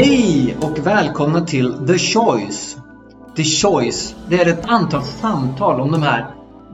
Hej 0.00 0.56
och 0.60 0.86
välkomna 0.86 1.40
till 1.40 1.86
The 1.86 1.98
Choice. 1.98 2.76
The 3.36 3.44
Choice, 3.44 4.16
det 4.28 4.40
är 4.40 4.46
ett 4.46 4.64
antal 4.64 5.02
samtal 5.02 5.80
om 5.80 5.92
de 5.92 6.02
här 6.02 6.26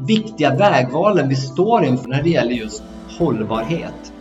viktiga 0.07 0.55
vägvalen 0.55 1.29
vi 1.29 1.37
står 1.37 1.85
inför 1.85 2.09
när 2.09 2.23
det 2.23 2.31
gäller 2.31 2.53
just 2.53 2.83
hållbarhet. 3.19 4.13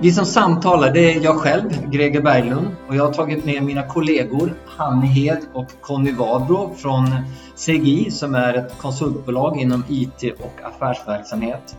Vi 0.00 0.12
som 0.12 0.26
samtalar 0.26 0.92
det 0.92 1.14
är 1.14 1.24
jag 1.24 1.36
själv, 1.36 1.90
Greger 1.90 2.22
Berglund, 2.22 2.68
och 2.88 2.96
jag 2.96 3.06
har 3.06 3.12
tagit 3.12 3.44
med 3.44 3.62
mina 3.62 3.82
kollegor 3.82 4.54
Hanni 4.66 5.06
Hed 5.06 5.40
och 5.52 5.68
Conny 5.80 6.12
Wadbro 6.12 6.74
från 6.76 7.06
CGI 7.56 8.10
som 8.10 8.34
är 8.34 8.54
ett 8.54 8.78
konsultbolag 8.78 9.60
inom 9.60 9.84
IT 9.88 10.22
och 10.40 10.60
affärsverksamhet. 10.64 11.76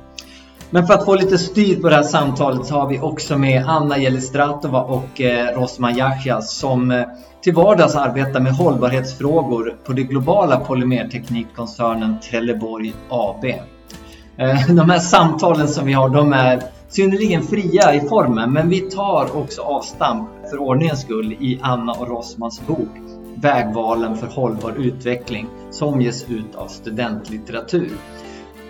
Men 0.69 0.87
för 0.87 0.93
att 0.93 1.05
få 1.05 1.15
lite 1.15 1.37
styr 1.37 1.81
på 1.81 1.89
det 1.89 1.95
här 1.95 2.03
samtalet 2.03 2.65
så 2.65 2.75
har 2.75 2.89
vi 2.89 2.99
också 2.99 3.37
med 3.37 3.65
Anna 3.67 3.97
Jelistratova 3.97 4.81
och 4.81 5.21
eh, 5.21 5.59
Rosman 5.59 5.97
Yahya 5.97 6.41
som 6.41 6.91
eh, 6.91 7.05
till 7.41 7.53
vardags 7.53 7.95
arbetar 7.95 8.39
med 8.39 8.53
hållbarhetsfrågor 8.53 9.75
på 9.85 9.93
det 9.93 10.03
globala 10.03 10.59
polymerteknikkoncernen 10.59 12.19
Trelleborg 12.19 12.93
AB. 13.09 13.45
Eh, 13.45 14.67
de 14.75 14.89
här 14.89 14.99
samtalen 14.99 15.67
som 15.67 15.85
vi 15.85 15.93
har 15.93 16.09
de 16.09 16.33
är 16.33 16.61
synnerligen 16.89 17.43
fria 17.43 17.93
i 17.93 17.99
formen 17.99 18.53
men 18.53 18.69
vi 18.69 18.79
tar 18.79 19.37
också 19.37 19.61
avstamp 19.61 20.29
för 20.49 20.61
ordningens 20.61 21.01
skull 21.01 21.33
i 21.33 21.59
Anna 21.61 21.93
och 21.93 22.07
Rosmans 22.07 22.61
bok 22.67 22.89
Vägvalen 23.35 24.17
för 24.17 24.27
hållbar 24.27 24.73
utveckling 24.77 25.47
som 25.71 26.01
ges 26.01 26.29
ut 26.29 26.55
av 26.55 26.67
studentlitteratur. 26.67 27.89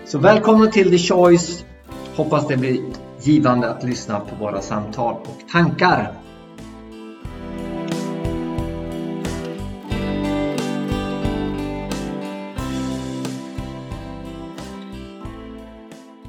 Så 0.06 0.18
välkomna 0.18 0.66
till 0.66 0.90
The 0.90 0.98
Choice 0.98 1.64
Hoppas 2.18 2.48
det 2.48 2.56
blir 2.56 2.84
givande 3.20 3.70
att 3.70 3.84
lyssna 3.84 4.20
på 4.20 4.36
våra 4.36 4.60
samtal 4.60 5.14
och 5.14 5.48
tankar. 5.48 6.14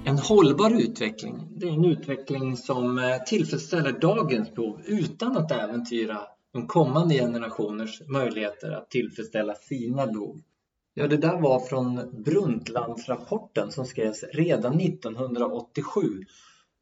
En 0.05 0.17
hållbar 0.17 0.81
utveckling, 0.81 1.47
det 1.57 1.67
är 1.67 1.73
en 1.73 1.85
utveckling 1.85 2.57
som 2.57 2.97
eh, 2.97 3.03
tillfredsställer 3.27 3.91
dagens 3.91 4.55
behov 4.55 4.81
utan 4.85 5.37
att 5.37 5.51
äventyra 5.51 6.17
de 6.53 6.67
kommande 6.67 7.15
generationers 7.15 8.01
möjligheter 8.07 8.71
att 8.71 8.89
tillfredsställa 8.89 9.55
sina 9.55 10.07
behov. 10.07 10.41
Ja, 10.99 11.07
det 11.07 11.17
där 11.17 11.37
var 11.37 11.59
från 11.59 12.23
Brundtlandsrapporten 12.23 13.71
som 13.71 13.85
skrevs 13.85 14.23
redan 14.33 14.79
1987. 14.79 16.01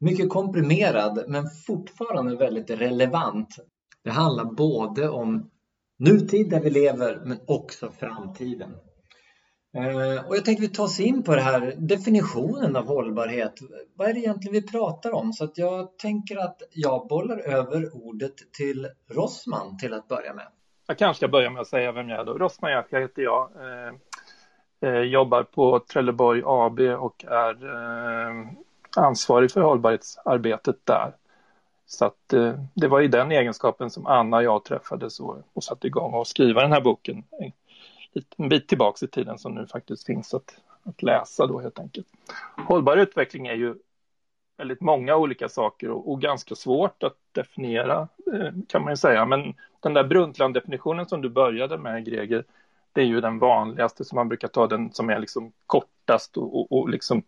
Mycket 0.00 0.28
komprimerad 0.28 1.24
men 1.28 1.44
fortfarande 1.66 2.36
väldigt 2.36 2.70
relevant. 2.70 3.56
Det 4.04 4.10
handlar 4.10 4.44
både 4.44 5.08
om 5.08 5.50
nutid 5.98 6.50
där 6.50 6.60
vi 6.60 6.70
lever 6.70 7.20
men 7.24 7.38
också 7.46 7.90
framtiden. 7.98 8.70
Eh, 9.76 10.28
och 10.28 10.36
jag 10.36 10.44
tänkte 10.44 10.62
vi 10.62 10.68
tar 10.68 10.84
oss 10.84 11.00
in 11.00 11.22
på 11.22 11.34
det 11.34 11.40
här 11.40 11.74
definitionen 11.78 12.76
av 12.76 12.86
hållbarhet. 12.86 13.54
Vad 13.96 14.08
är 14.08 14.14
det 14.14 14.20
egentligen 14.20 14.52
vi 14.52 14.66
pratar 14.68 15.12
om? 15.12 15.32
Så 15.32 15.44
att 15.44 15.58
jag 15.58 15.98
tänker 15.98 16.36
att 16.36 16.62
jag 16.70 17.08
bollar 17.08 17.38
över 17.38 17.96
ordet 17.96 18.34
till 18.58 18.88
Rossman 19.10 19.78
till 19.78 19.94
att 19.94 20.08
börja 20.08 20.34
med. 20.34 20.48
Jag 20.86 20.98
kanske 20.98 21.18
ska 21.18 21.28
börja 21.28 21.50
med 21.50 21.60
att 21.60 21.68
säga 21.68 21.92
vem 21.92 22.08
jag 22.08 22.20
är 22.20 22.24
då. 22.24 22.38
Rosman 22.38 22.70
Jacka 22.70 22.98
heter 22.98 23.22
jag. 23.22 23.42
Eh, 23.42 23.94
Eh, 24.80 25.00
jobbar 25.00 25.42
på 25.42 25.78
Trelleborg 25.78 26.42
AB 26.46 26.80
och 26.80 27.24
är 27.24 27.64
eh, 27.64 28.46
ansvarig 28.96 29.50
för 29.50 29.60
hållbarhetsarbetet 29.60 30.76
där. 30.84 31.12
Så 31.86 32.04
att, 32.04 32.32
eh, 32.32 32.52
det 32.74 32.88
var 32.88 33.00
i 33.00 33.08
den 33.08 33.32
egenskapen 33.32 33.90
som 33.90 34.06
Anna 34.06 34.36
och 34.36 34.42
jag 34.42 34.64
träffades 34.64 35.20
och, 35.20 35.36
och 35.52 35.64
satte 35.64 35.86
igång 35.86 36.20
att 36.20 36.28
skriva 36.28 36.62
den 36.62 36.72
här 36.72 36.80
boken. 36.80 37.24
En, 38.36 38.48
bit 38.48 38.68
tillbaks 38.68 39.02
i 39.02 39.08
tiden 39.08 39.38
som 39.38 39.54
nu 39.54 39.66
faktiskt 39.66 40.06
finns 40.06 40.34
att, 40.34 40.60
att 40.82 41.02
läsa 41.02 41.46
då 41.46 41.60
helt 41.60 41.78
enkelt. 41.78 42.06
Hållbar 42.66 42.96
utveckling 42.96 43.46
är 43.46 43.54
ju 43.54 43.74
väldigt 44.56 44.80
många 44.80 45.16
olika 45.16 45.48
saker 45.48 45.90
och, 45.90 46.12
och, 46.12 46.20
ganska 46.20 46.54
svårt 46.54 47.02
att 47.02 47.16
definiera 47.32 48.08
eh, 48.32 48.52
kan 48.68 48.82
man 48.82 48.92
ju 48.92 48.96
säga. 48.96 49.24
Men 49.26 49.54
den 49.80 49.94
där 49.94 50.04
Brundtland-definitionen 50.04 51.06
som 51.06 51.22
du 51.22 51.28
började 51.28 51.78
med 51.78 52.04
Greger, 52.04 52.44
det 52.92 53.00
är 53.00 53.04
ju 53.04 53.20
den 53.20 53.38
vanligaste 53.38 54.04
som 54.04 54.16
man 54.16 54.28
brukar 54.28 54.48
ta 54.48 54.66
den 54.66 54.92
som 54.92 55.10
är 55.10 55.18
liksom 55.18 55.52
kortast 55.66 56.36
och, 56.36 56.60
och, 56.60 56.72
och 56.72 56.88
liksom 56.88 57.22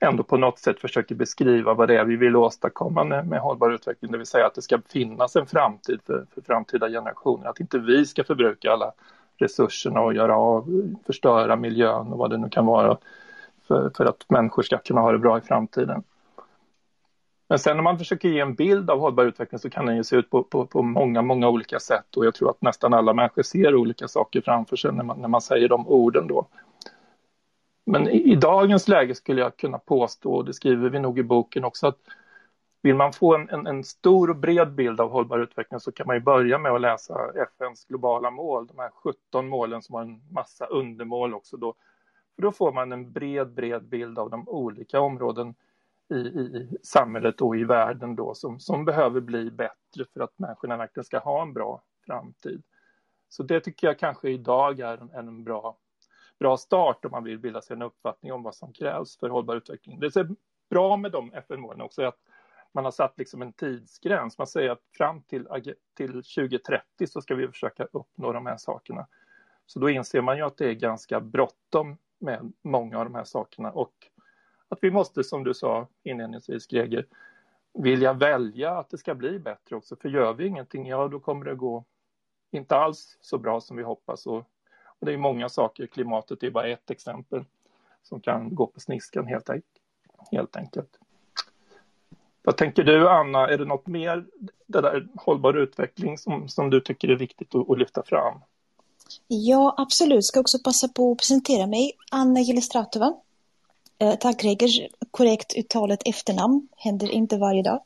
ändå 0.00 0.22
på 0.22 0.36
något 0.36 0.58
sätt 0.58 0.80
försöker 0.80 1.14
beskriva 1.14 1.74
vad 1.74 1.88
det 1.88 1.98
är 1.98 2.04
vi 2.04 2.16
vill 2.16 2.36
åstadkomma 2.36 3.04
med, 3.04 3.26
med 3.28 3.40
hållbar 3.40 3.70
utveckling, 3.70 4.12
det 4.12 4.18
vill 4.18 4.26
säga 4.26 4.46
att 4.46 4.54
det 4.54 4.62
ska 4.62 4.80
finnas 4.88 5.36
en 5.36 5.46
framtid 5.46 6.00
för, 6.06 6.26
för 6.34 6.40
framtida 6.40 6.88
generationer, 6.88 7.48
att 7.48 7.60
inte 7.60 7.78
vi 7.78 8.06
ska 8.06 8.24
förbruka 8.24 8.72
alla 8.72 8.92
resurserna 9.36 10.00
och 10.00 10.14
göra 10.14 10.36
av, 10.36 10.82
förstöra 11.06 11.56
miljön 11.56 12.12
och 12.12 12.18
vad 12.18 12.30
det 12.30 12.36
nu 12.36 12.48
kan 12.48 12.66
vara 12.66 12.96
för, 13.68 13.90
för 13.96 14.04
att 14.04 14.24
människor 14.28 14.62
ska 14.62 14.78
kunna 14.78 15.00
ha 15.00 15.12
det 15.12 15.18
bra 15.18 15.38
i 15.38 15.40
framtiden. 15.40 16.02
Men 17.48 17.58
sen 17.58 17.76
när 17.76 17.82
man 17.82 17.98
försöker 17.98 18.28
ge 18.28 18.40
en 18.40 18.54
bild 18.54 18.90
av 18.90 19.00
hållbar 19.00 19.24
utveckling 19.24 19.58
så 19.58 19.70
kan 19.70 19.86
den 19.86 19.96
ju 19.96 20.04
se 20.04 20.16
ut 20.16 20.30
på, 20.30 20.42
på, 20.42 20.66
på, 20.66 20.82
många, 20.82 21.22
många 21.22 21.48
olika 21.48 21.78
sätt 21.78 22.16
och 22.16 22.26
jag 22.26 22.34
tror 22.34 22.50
att 22.50 22.62
nästan 22.62 22.94
alla 22.94 23.12
människor 23.12 23.42
ser 23.42 23.74
olika 23.74 24.08
saker 24.08 24.40
framför 24.40 24.76
sig 24.76 24.92
när 24.92 25.04
man, 25.04 25.20
när 25.20 25.28
man 25.28 25.40
säger 25.40 25.68
de 25.68 25.88
orden 25.88 26.26
då. 26.26 26.46
Men 27.86 28.08
i, 28.08 28.32
i 28.32 28.36
dagens 28.36 28.88
läge 28.88 29.14
skulle 29.14 29.40
jag 29.40 29.56
kunna 29.56 29.78
påstå, 29.78 30.34
och 30.34 30.44
det 30.44 30.52
skriver 30.52 30.88
vi 30.88 31.00
nog 31.00 31.18
i 31.18 31.22
boken 31.22 31.64
också, 31.64 31.86
att 31.86 31.98
vill 32.82 32.94
man 32.94 33.12
få 33.12 33.34
en, 33.34 33.48
en, 33.50 33.66
en, 33.66 33.84
stor 33.84 34.30
och 34.30 34.36
bred 34.36 34.74
bild 34.74 35.00
av 35.00 35.10
hållbar 35.10 35.38
utveckling 35.38 35.80
så 35.80 35.92
kan 35.92 36.06
man 36.06 36.16
ju 36.16 36.20
börja 36.20 36.58
med 36.58 36.72
att 36.72 36.80
läsa 36.80 37.32
FNs 37.34 37.84
globala 37.84 38.30
mål, 38.30 38.66
de 38.66 38.78
här 38.78 38.90
17 38.90 39.48
målen 39.48 39.82
som 39.82 39.94
har 39.94 40.02
en 40.02 40.20
massa 40.30 40.66
undermål 40.66 41.34
också 41.34 41.56
då. 41.56 41.74
För 42.34 42.42
då 42.42 42.52
får 42.52 42.72
man 42.72 42.92
en 42.92 43.12
bred, 43.12 43.54
bred 43.54 43.84
bild 43.88 44.18
av 44.18 44.30
de 44.30 44.48
olika 44.48 45.00
områden 45.00 45.54
i, 46.08 46.16
i 46.16 46.78
samhället 46.82 47.40
och 47.40 47.56
i 47.56 47.64
världen 47.64 48.16
då 48.16 48.34
som, 48.34 48.60
som 48.60 48.84
behöver 48.84 49.20
bli 49.20 49.50
bättre 49.50 50.04
för 50.12 50.20
att 50.20 50.38
människorna 50.38 50.76
verkligen 50.76 51.04
ska 51.04 51.18
ha 51.18 51.42
en 51.42 51.52
bra 51.52 51.82
framtid. 52.06 52.62
Så 53.28 53.42
det 53.42 53.60
tycker 53.60 53.86
jag 53.86 53.98
kanske 53.98 54.30
idag 54.30 54.80
är 54.80 54.98
en, 54.98 55.10
en 55.28 55.44
bra, 55.44 55.78
bra 56.38 56.56
start 56.56 57.04
om 57.04 57.10
man 57.10 57.24
vill 57.24 57.38
bilda 57.38 57.62
sig 57.62 57.74
en 57.74 57.82
uppfattning 57.82 58.32
om 58.32 58.42
vad 58.42 58.54
som 58.54 58.72
krävs 58.72 59.18
för 59.18 59.28
hållbar 59.28 59.56
utveckling. 59.56 60.00
Det 60.00 60.16
är 60.16 60.28
bra 60.70 60.96
med 60.96 61.12
de 61.12 61.32
FN-målen 61.32 61.80
också 61.80 62.02
att 62.02 62.18
man 62.72 62.84
har 62.84 62.92
satt 62.92 63.18
liksom 63.18 63.42
en 63.42 63.52
tidsgräns. 63.52 64.38
Man 64.38 64.46
säger 64.46 64.70
att 64.70 64.82
fram 64.92 65.22
till, 65.22 65.46
till 65.96 66.12
2030 66.12 67.06
så 67.06 67.20
ska 67.20 67.34
vi 67.34 67.48
försöka 67.48 67.84
uppnå 67.92 68.32
de 68.32 68.46
här 68.46 68.56
sakerna. 68.56 69.06
Så 69.66 69.78
då 69.78 69.90
inser 69.90 70.20
man 70.20 70.36
ju 70.36 70.42
att 70.42 70.56
det 70.56 70.68
är 70.68 70.74
ganska 70.74 71.20
bråttom 71.20 71.96
med 72.18 72.52
många 72.62 72.98
av 72.98 73.04
de 73.04 73.14
här 73.14 73.24
sakerna 73.24 73.70
och 73.70 73.92
att 74.68 74.78
vi 74.82 74.90
måste, 74.90 75.24
som 75.24 75.44
du 75.44 75.54
sa 75.54 75.86
inledningsvis 76.02 76.66
Greger, 76.66 77.06
vilja 77.74 78.12
välja 78.12 78.78
att 78.78 78.90
det 78.90 78.98
ska 78.98 79.14
bli 79.14 79.38
bättre 79.38 79.76
också. 79.76 79.96
För 79.96 80.08
gör 80.08 80.34
vi 80.34 80.46
ingenting, 80.46 80.86
ja 80.86 81.08
då 81.08 81.20
kommer 81.20 81.44
det 81.44 81.54
gå 81.54 81.84
inte 82.50 82.76
alls 82.76 83.18
så 83.20 83.38
bra 83.38 83.60
som 83.60 83.76
vi 83.76 83.82
hoppas. 83.82 84.26
Och, 84.26 84.38
och 84.84 85.06
det 85.06 85.12
är 85.12 85.16
många 85.16 85.48
saker, 85.48 85.86
klimatet 85.86 86.42
är 86.42 86.50
bara 86.50 86.68
ett 86.68 86.90
exempel 86.90 87.44
som 88.02 88.20
kan 88.20 88.54
gå 88.54 88.66
på 88.66 88.80
sniskan 88.80 89.26
helt, 89.26 89.50
helt 90.30 90.56
enkelt. 90.56 90.98
Vad 92.42 92.56
tänker 92.56 92.84
du 92.84 93.08
Anna, 93.08 93.48
är 93.48 93.58
det 93.58 93.64
något 93.64 93.86
mer, 93.86 94.26
det 94.66 94.80
där 94.80 95.08
hållbar 95.16 95.54
utveckling 95.54 96.18
som, 96.18 96.48
som 96.48 96.70
du 96.70 96.80
tycker 96.80 97.08
är 97.08 97.16
viktigt 97.16 97.54
att, 97.54 97.70
att 97.70 97.78
lyfta 97.78 98.02
fram? 98.02 98.40
Ja, 99.28 99.74
absolut. 99.78 100.24
Ska 100.24 100.40
också 100.40 100.58
passa 100.64 100.88
på 100.88 101.12
att 101.12 101.18
presentera 101.18 101.66
mig. 101.66 101.92
Anna 102.10 102.40
Gillestratova 102.40 103.14
Eh, 103.98 104.14
tack 104.14 104.40
Greger, 104.40 104.88
korrekt 105.10 105.56
uttalet 105.56 106.02
efternamn 106.04 106.68
händer 106.76 107.10
inte 107.10 107.36
varje 107.36 107.62
dag. 107.62 107.80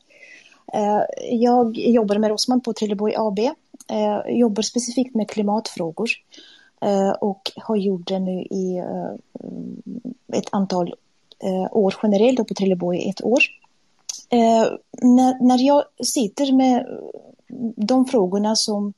Eh, 0.73 1.01
jag 1.31 1.77
jobbar 1.77 2.17
med 2.17 2.29
Rosman 2.29 2.61
på 2.61 2.73
Trelleborg 2.73 3.13
AB. 3.17 3.39
Eh, 3.89 4.37
jobbar 4.37 4.61
specifikt 4.61 5.15
med 5.15 5.29
klimatfrågor 5.29 6.09
eh, 6.81 7.09
och 7.09 7.51
har 7.55 7.75
gjort 7.75 8.07
det 8.07 8.19
nu 8.19 8.41
i 8.41 8.77
eh, 8.77 9.11
ett 10.37 10.47
antal 10.51 10.93
eh, 11.39 11.77
år 11.77 11.95
generellt 12.03 12.47
på 12.47 12.53
Trelleborg 12.53 13.09
ett 13.09 13.23
år. 13.23 13.41
När 15.39 15.59
jag 15.59 15.83
sitter 16.03 16.53
med 16.53 16.99
de 17.75 18.05
frågorna 18.05 18.55
som 18.55 18.93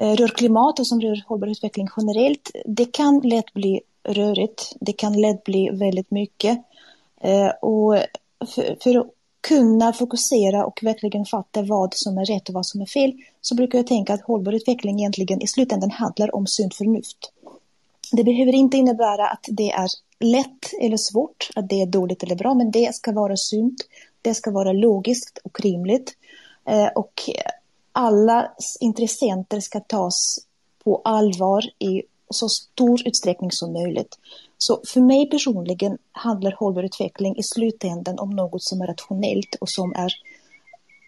rör 0.00 0.28
klimat 0.28 0.80
och 0.80 0.86
som 0.86 1.00
rör 1.00 1.24
hållbar 1.26 1.46
utveckling 1.46 1.88
generellt, 1.96 2.50
det 2.64 2.84
kan 2.84 3.20
lätt 3.20 3.52
bli 3.52 3.80
rörigt. 4.04 4.72
Det 4.80 4.92
kan 4.92 5.20
lätt 5.20 5.44
bli 5.44 5.70
väldigt 5.70 6.10
mycket. 6.10 6.58
Eh, 7.20 7.48
och 7.48 7.96
för, 8.54 8.76
för, 8.82 8.98
att 8.98 9.06
kunna 9.48 9.92
fokusera 9.92 10.66
och 10.66 10.78
verkligen 10.82 11.24
fatta 11.24 11.62
vad 11.62 11.94
som 11.94 12.18
är 12.18 12.24
rätt 12.24 12.48
och 12.48 12.54
vad 12.54 12.66
som 12.66 12.80
är 12.80 12.86
fel 12.86 13.12
så 13.40 13.54
brukar 13.54 13.78
jag 13.78 13.86
tänka 13.86 14.14
att 14.14 14.22
hållbar 14.22 14.52
utveckling 14.52 15.00
egentligen 15.00 15.42
i 15.42 15.46
slutändan 15.46 15.90
handlar 15.90 16.34
om 16.34 16.46
sunt 16.46 16.74
förnuft. 16.74 17.32
Det 18.12 18.24
behöver 18.24 18.52
inte 18.52 18.76
innebära 18.76 19.28
att 19.28 19.46
det 19.48 19.70
är 19.70 19.88
lätt 20.20 20.72
eller 20.80 20.96
svårt, 20.96 21.50
att 21.56 21.68
det 21.68 21.82
är 21.82 21.86
dåligt 21.86 22.22
eller 22.22 22.34
bra, 22.34 22.54
men 22.54 22.70
det 22.70 22.94
ska 22.94 23.12
vara 23.12 23.36
sunt, 23.36 23.76
det 24.22 24.34
ska 24.34 24.50
vara 24.50 24.72
logiskt 24.72 25.38
och 25.44 25.60
rimligt. 25.60 26.16
Eh, 26.68 26.88
och 26.94 27.20
alla 27.92 28.52
intressenter 28.80 29.60
ska 29.60 29.80
tas 29.80 30.38
på 30.84 31.02
allvar 31.04 31.62
i 31.78 32.02
så 32.32 32.48
stor 32.48 33.08
utsträckning 33.08 33.52
som 33.52 33.72
möjligt. 33.72 34.18
Så 34.58 34.80
för 34.86 35.00
mig 35.00 35.30
personligen 35.30 35.98
handlar 36.12 36.52
hållbar 36.58 36.82
utveckling 36.82 37.36
i 37.36 37.42
slutändan 37.42 38.18
om 38.18 38.30
något 38.30 38.62
som 38.62 38.80
är 38.80 38.86
rationellt 38.86 39.54
och 39.60 39.68
som 39.68 39.92
är 39.94 40.12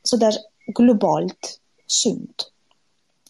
sådär 0.03 0.35
globalt 0.67 1.61
sunt. 1.87 2.51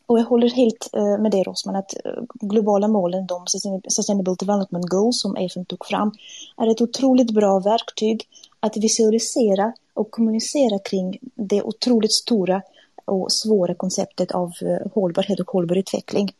Och 0.06 0.18
jag 0.18 0.24
håller 0.24 0.50
helt 0.50 0.90
eh, 0.92 1.18
med 1.18 1.30
dig 1.30 1.42
Rosman 1.42 1.76
att 1.76 1.94
eh, 2.04 2.22
globala 2.34 2.88
målen, 2.88 3.26
de 3.26 3.46
Sustainable 3.88 4.34
Development 4.38 4.88
Goals 4.88 5.20
som 5.20 5.36
FN 5.36 5.64
tog 5.64 5.86
fram, 5.86 6.12
är 6.56 6.70
ett 6.70 6.80
otroligt 6.80 7.30
bra 7.30 7.58
verktyg 7.58 8.28
att 8.60 8.76
visualisera 8.76 9.72
och 9.94 10.10
kommunicera 10.10 10.78
kring 10.78 11.18
det 11.34 11.62
otroligt 11.62 12.12
stora 12.12 12.62
och 13.04 13.32
svåra 13.32 13.74
konceptet 13.74 14.32
av 14.32 14.52
eh, 14.60 14.92
hållbarhet 14.94 15.40
och 15.40 15.50
hållbar 15.50 15.76
utveckling. 15.76 16.32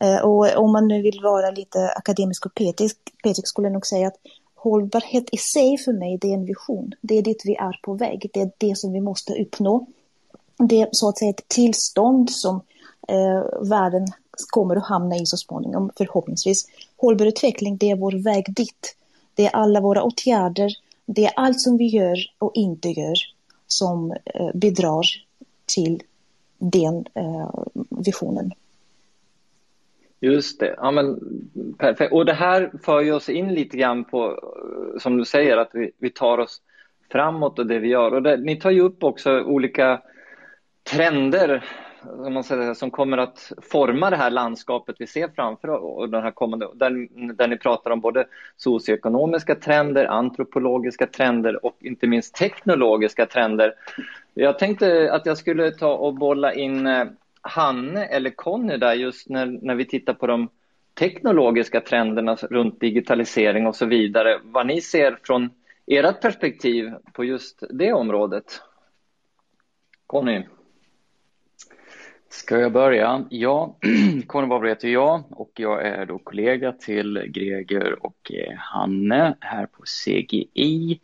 Eh, 0.00 0.18
och 0.18 0.56
om 0.56 0.72
man 0.72 0.88
nu 0.88 1.02
vill 1.02 1.20
vara 1.22 1.50
lite 1.50 1.88
akademisk 1.96 2.46
och 2.46 2.54
petisk, 2.54 2.96
petisk 3.22 3.48
skulle 3.48 3.66
jag 3.66 3.72
nog 3.72 3.86
säga 3.86 4.08
att 4.08 4.16
hållbarhet 4.54 5.24
i 5.32 5.36
sig 5.36 5.78
för 5.78 5.92
mig, 5.92 6.18
det 6.20 6.28
är 6.28 6.34
en 6.34 6.44
vision. 6.44 6.94
Det 7.00 7.18
är 7.18 7.22
dit 7.22 7.42
vi 7.44 7.54
är 7.54 7.80
på 7.82 7.94
väg. 7.94 8.30
Det 8.32 8.40
är 8.40 8.50
det 8.58 8.78
som 8.78 8.92
vi 8.92 9.00
måste 9.00 9.42
uppnå. 9.42 9.86
Det 10.58 10.80
är 10.80 10.88
så 10.92 11.08
att 11.08 11.18
säga 11.18 11.30
ett 11.30 11.48
tillstånd 11.48 12.30
som 12.30 12.60
eh, 13.08 13.68
världen 13.68 14.06
kommer 14.50 14.76
att 14.76 14.86
hamna 14.86 15.16
i 15.16 15.26
så 15.26 15.36
småningom, 15.36 15.90
förhoppningsvis. 15.96 16.66
Hållbar 16.96 17.26
utveckling, 17.26 17.76
det 17.76 17.90
är 17.90 17.96
vår 17.96 18.12
väg 18.12 18.54
dit. 18.54 18.96
Det 19.34 19.46
är 19.46 19.56
alla 19.56 19.80
våra 19.80 20.02
åtgärder, 20.02 20.72
det 21.06 21.24
är 21.24 21.32
allt 21.36 21.60
som 21.60 21.76
vi 21.76 21.86
gör 21.86 22.18
och 22.38 22.50
inte 22.54 22.88
gör 22.88 23.16
som 23.66 24.12
eh, 24.24 24.50
bidrar 24.54 25.06
till 25.66 26.02
den 26.58 27.06
eh, 27.14 27.50
visionen. 27.88 28.52
Just 30.20 30.60
det, 30.60 30.74
ja 30.76 30.90
men 30.90 31.20
perfekt. 31.78 32.12
Och 32.12 32.24
det 32.24 32.32
här 32.32 32.70
för 32.82 33.00
ju 33.00 33.12
oss 33.12 33.28
in 33.28 33.54
lite 33.54 33.76
grann 33.76 34.04
på, 34.04 34.26
eh, 34.26 34.98
som 34.98 35.16
du 35.16 35.24
säger, 35.24 35.56
att 35.56 35.70
vi, 35.72 35.90
vi 35.98 36.10
tar 36.10 36.38
oss 36.38 36.62
framåt 37.12 37.58
och 37.58 37.66
det 37.66 37.78
vi 37.78 37.88
gör. 37.88 38.14
Och 38.14 38.22
det, 38.22 38.36
ni 38.36 38.56
tar 38.56 38.70
ju 38.70 38.80
upp 38.80 39.04
också 39.04 39.40
olika 39.40 40.02
trender 40.90 41.64
som, 42.02 42.34
man 42.34 42.44
säger, 42.44 42.74
som 42.74 42.90
kommer 42.90 43.18
att 43.18 43.52
forma 43.62 44.10
det 44.10 44.16
här 44.16 44.30
landskapet 44.30 44.96
vi 44.98 45.06
ser 45.06 45.28
framför 45.34 45.68
oss, 45.68 46.10
den 46.10 46.22
här 46.22 46.30
kommande, 46.30 46.68
där, 46.74 47.08
där 47.34 47.48
ni 47.48 47.56
pratar 47.56 47.90
om 47.90 48.00
både 48.00 48.26
socioekonomiska 48.56 49.54
trender, 49.54 50.04
antropologiska 50.04 51.06
trender 51.06 51.64
och 51.66 51.76
inte 51.80 52.06
minst 52.06 52.34
teknologiska 52.34 53.26
trender. 53.26 53.74
Jag 54.34 54.58
tänkte 54.58 55.12
att 55.12 55.26
jag 55.26 55.38
skulle 55.38 55.70
ta 55.70 55.94
och 55.94 56.14
bolla 56.14 56.54
in 56.54 56.86
eh, 56.86 57.04
Hanne 57.48 58.04
eller 58.04 58.30
Conny 58.30 58.76
där 58.76 58.94
just 58.94 59.28
när, 59.28 59.46
när 59.46 59.74
vi 59.74 59.84
tittar 59.84 60.14
på 60.14 60.26
de 60.26 60.48
teknologiska 60.94 61.80
trenderna 61.80 62.34
runt 62.34 62.80
digitalisering 62.80 63.66
och 63.66 63.76
så 63.76 63.86
vidare. 63.86 64.40
Vad 64.42 64.66
ni 64.66 64.80
ser 64.80 65.18
från 65.22 65.50
ert 65.86 66.20
perspektiv 66.20 66.92
på 67.12 67.24
just 67.24 67.62
det 67.70 67.92
området? 67.92 68.62
Conny? 70.06 70.42
Ska 72.30 72.60
jag 72.60 72.72
börja? 72.72 73.24
Ja, 73.30 73.76
Conny 74.26 74.46
Babler 74.46 74.68
heter 74.68 74.88
jag 74.88 75.24
och 75.30 75.50
jag 75.56 75.86
är 75.86 76.06
då 76.06 76.18
kollega 76.18 76.72
till 76.72 77.24
Greger 77.26 78.06
och 78.06 78.32
eh, 78.32 78.56
Hanne 78.56 79.36
här 79.40 79.66
på 79.66 79.82
CGI. 79.82 81.00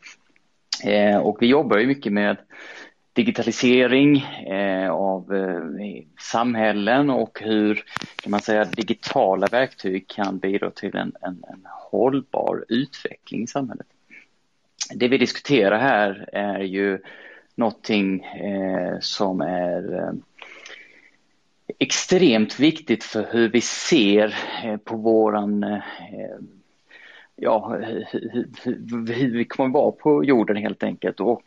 Eh, 0.85 1.17
och 1.17 1.37
vi 1.41 1.47
jobbar 1.47 1.79
ju 1.79 1.87
mycket 1.87 2.13
med 2.13 2.37
digitalisering 3.15 4.17
eh, 4.47 4.91
av 4.91 5.35
eh, 5.35 6.05
samhällen 6.21 7.11
och 7.11 7.41
hur 7.41 7.85
kan 8.17 8.31
man 8.31 8.41
säga, 8.41 8.65
digitala 8.65 9.47
verktyg 9.47 10.09
kan 10.09 10.39
bidra 10.39 10.71
till 10.71 10.97
en, 10.97 11.13
en, 11.21 11.45
en 11.49 11.67
hållbar 11.91 12.65
utveckling 12.69 13.43
i 13.43 13.47
samhället. 13.47 13.87
Det 14.95 15.09
vi 15.09 15.19
diskuterar 15.19 15.79
här 15.79 16.29
är 16.33 16.61
ju 16.61 16.99
någonting 17.55 18.25
eh, 18.25 18.99
som 19.01 19.41
är 19.41 19.95
eh, 19.95 20.13
extremt 21.79 22.61
viktigt 22.61 23.05
för 23.05 23.27
hur 23.31 23.49
vi 23.49 23.61
ser 23.61 24.35
eh, 24.65 24.77
på 24.77 24.97
våran 24.97 25.63
eh, 25.65 25.81
ja, 27.37 27.79
hur 28.65 29.33
vi 29.37 29.45
kommer 29.45 29.71
vara 29.71 29.93
på 29.93 30.25
jorden 30.25 30.57
helt 30.57 30.83
enkelt. 30.83 31.21
Och 31.21 31.43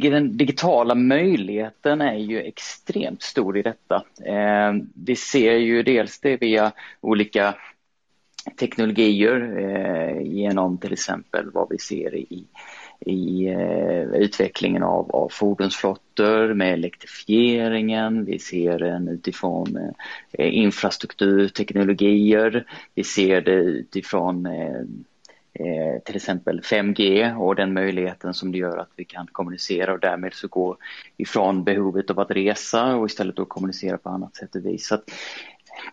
den 0.00 0.36
digitala 0.36 0.94
möjligheten 0.94 2.00
är 2.00 2.16
ju 2.16 2.40
extremt 2.40 3.22
stor 3.22 3.58
i 3.58 3.62
detta. 3.62 4.04
Eh, 4.24 4.72
vi 4.94 5.16
ser 5.16 5.56
ju 5.56 5.82
dels 5.82 6.20
det 6.20 6.36
via 6.36 6.72
olika 7.00 7.54
teknologier 8.56 9.58
eh, 9.58 10.22
genom 10.22 10.78
till 10.78 10.92
exempel 10.92 11.50
vad 11.50 11.68
vi 11.70 11.78
ser 11.78 12.14
i 12.14 12.44
i 13.06 13.46
eh, 13.46 14.02
utvecklingen 14.02 14.82
av, 14.82 15.10
av 15.10 15.28
fordonsflottor 15.28 16.54
med 16.54 16.72
elektrifieringen. 16.72 18.24
Vi 18.24 18.38
ser 18.38 18.78
den 18.78 19.08
utifrån 19.08 19.92
eh, 20.32 20.56
infrastrukturteknologier. 20.56 22.66
Vi 22.94 23.04
ser 23.04 23.40
det 23.40 23.54
utifrån 23.54 24.46
eh, 24.46 24.82
eh, 25.60 26.02
till 26.04 26.16
exempel 26.16 26.60
5G 26.60 27.34
och 27.36 27.56
den 27.56 27.72
möjligheten 27.72 28.34
som 28.34 28.52
det 28.52 28.58
gör 28.58 28.78
att 28.78 28.90
vi 28.96 29.04
kan 29.04 29.26
kommunicera 29.26 29.92
och 29.92 30.00
därmed 30.00 30.34
så 30.34 30.48
gå 30.48 30.76
ifrån 31.16 31.64
behovet 31.64 32.10
av 32.10 32.20
att 32.20 32.30
resa 32.30 32.96
och 32.96 33.06
istället 33.06 33.36
då 33.36 33.44
kommunicera 33.44 33.98
på 33.98 34.08
annat 34.08 34.36
sätt 34.36 34.54
och 34.54 34.66
vis. 34.66 34.86
Så 34.86 34.98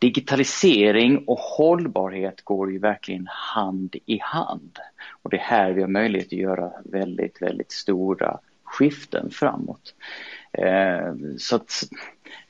digitalisering 0.01 1.23
och 1.27 1.39
hållbarhet 1.39 2.41
går 2.41 2.71
ju 2.71 2.79
verkligen 2.79 3.27
hand 3.29 3.95
i 4.05 4.19
hand. 4.21 4.79
Och 5.21 5.29
det 5.29 5.37
är 5.37 5.41
här 5.41 5.71
vi 5.71 5.81
har 5.81 5.89
möjlighet 5.89 6.27
att 6.27 6.31
göra 6.31 6.71
väldigt, 6.85 7.41
väldigt 7.41 7.71
stora 7.71 8.39
skiften 8.63 9.29
framåt. 9.29 9.95
Eh, 10.51 11.13
så 11.37 11.55
att 11.55 11.71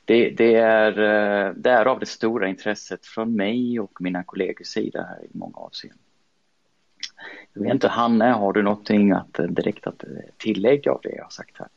det, 0.06 0.30
det, 0.30 0.56
är 0.56 1.00
eh, 1.00 1.54
därav 1.54 2.00
det 2.00 2.06
stora 2.06 2.48
intresset 2.48 3.06
från 3.06 3.36
mig 3.36 3.80
och 3.80 4.02
mina 4.02 4.24
kollegors 4.24 4.68
sida 4.68 5.04
här 5.04 5.26
i 5.26 5.38
många 5.38 5.56
avseenden. 5.56 6.07
Jag 7.58 7.64
vet 7.64 7.74
inte, 7.74 7.88
Hanne, 7.88 8.26
har 8.26 8.54
du 8.54 8.64
någonting 8.64 9.12
att 9.12 9.40
eh, 9.40 9.46
direkt 9.46 9.88
att 9.88 10.04
eh, 10.04 10.10
tillägga 10.38 10.92
av 10.92 11.00
det 11.04 11.16
jag 11.16 11.24
har 11.24 11.30
sagt 11.30 11.58
här? 11.60 11.68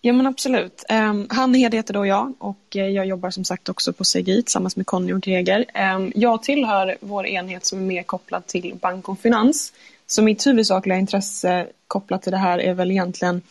Ja 0.00 0.12
men 0.12 0.26
absolut. 0.26 0.84
Ehm, 0.88 1.20
um, 1.20 1.26
Hanna 1.30 1.58
Hed 1.58 1.74
heter 1.74 1.94
då 1.94 2.06
jag 2.06 2.34
och 2.38 2.76
eh, 2.76 2.88
jag 2.88 3.06
jobbar 3.06 3.30
som 3.30 3.44
sagt 3.44 3.68
också 3.68 3.92
på 3.92 4.04
CGI 4.04 4.42
tillsammans 4.42 4.76
med 4.76 4.86
Conny 4.86 5.12
och 5.12 5.20
Greger. 5.20 5.64
Ehm, 5.74 6.12
jag 6.14 6.42
tillhör 6.42 6.96
vår 7.00 7.26
enhet 7.26 7.64
som 7.64 7.78
är 7.78 7.82
mer 7.82 8.02
kopplad 8.02 8.46
till 8.46 8.74
bank 8.80 9.08
och 9.08 9.18
finans. 9.18 9.72
Så 10.06 10.22
mitt 10.22 10.46
huvudsakliga 10.46 10.98
intresse 10.98 11.66
kopplat 11.86 12.22
till 12.22 12.32
det 12.32 12.38
här 12.38 12.58
är 12.58 12.74
väl 12.74 12.90
egentligen 12.90 13.42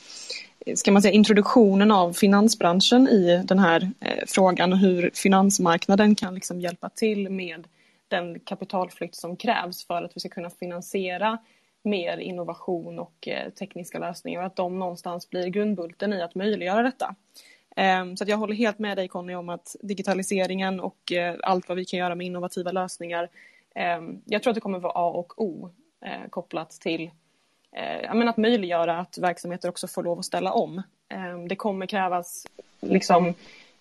ska 0.75 0.91
man 0.91 1.01
säga, 1.01 1.11
introduktionen 1.11 1.91
av 1.91 2.13
finansbranschen 2.13 3.07
i 3.07 3.43
den 3.45 3.59
här 3.59 3.91
frågan 4.27 4.73
och 4.73 4.79
hur 4.79 5.11
finansmarknaden 5.13 6.15
kan 6.15 6.35
liksom 6.35 6.61
hjälpa 6.61 6.89
till 6.89 7.29
med 7.29 7.67
den 8.13 8.39
kapitalflykt 8.39 9.15
som 9.15 9.37
krävs 9.37 9.87
för 9.87 10.01
att 10.01 10.15
vi 10.15 10.19
ska 10.19 10.29
kunna 10.29 10.49
finansiera 10.49 11.37
mer 11.83 12.17
innovation 12.17 12.99
och 12.99 13.27
eh, 13.27 13.49
tekniska 13.49 13.99
lösningar 13.99 14.39
och 14.39 14.45
att 14.45 14.55
de 14.55 14.79
någonstans 14.79 15.29
blir 15.29 15.47
grundbulten 15.47 16.13
i 16.13 16.21
att 16.21 16.35
möjliggöra 16.35 16.83
detta. 16.83 17.15
Ehm, 17.75 18.17
så 18.17 18.25
jag 18.27 18.37
håller 18.37 18.55
helt 18.55 18.79
med 18.79 18.97
dig 18.97 19.07
Conny 19.07 19.35
om 19.35 19.49
att 19.49 19.75
digitaliseringen 19.81 20.79
och 20.79 21.11
eh, 21.11 21.35
allt 21.43 21.67
vad 21.67 21.77
vi 21.77 21.85
kan 21.85 21.99
göra 21.99 22.15
med 22.15 22.27
innovativa 22.27 22.71
lösningar, 22.71 23.29
ehm, 23.75 24.21
jag 24.25 24.43
tror 24.43 24.51
att 24.51 24.55
det 24.55 24.61
kommer 24.61 24.79
vara 24.79 24.93
A 24.95 25.09
och 25.09 25.41
O 25.41 25.69
eh, 26.05 26.29
kopplat 26.29 26.71
till 26.71 27.11
att 28.27 28.37
möjliggöra 28.37 28.99
att 28.99 29.17
verksamheter 29.17 29.69
också 29.69 29.87
får 29.87 30.03
lov 30.03 30.19
att 30.19 30.25
ställa 30.25 30.51
om. 30.51 30.81
Ehm, 31.09 31.47
det 31.47 31.55
kommer 31.55 31.85
krävas 31.85 32.47
liksom 32.81 33.33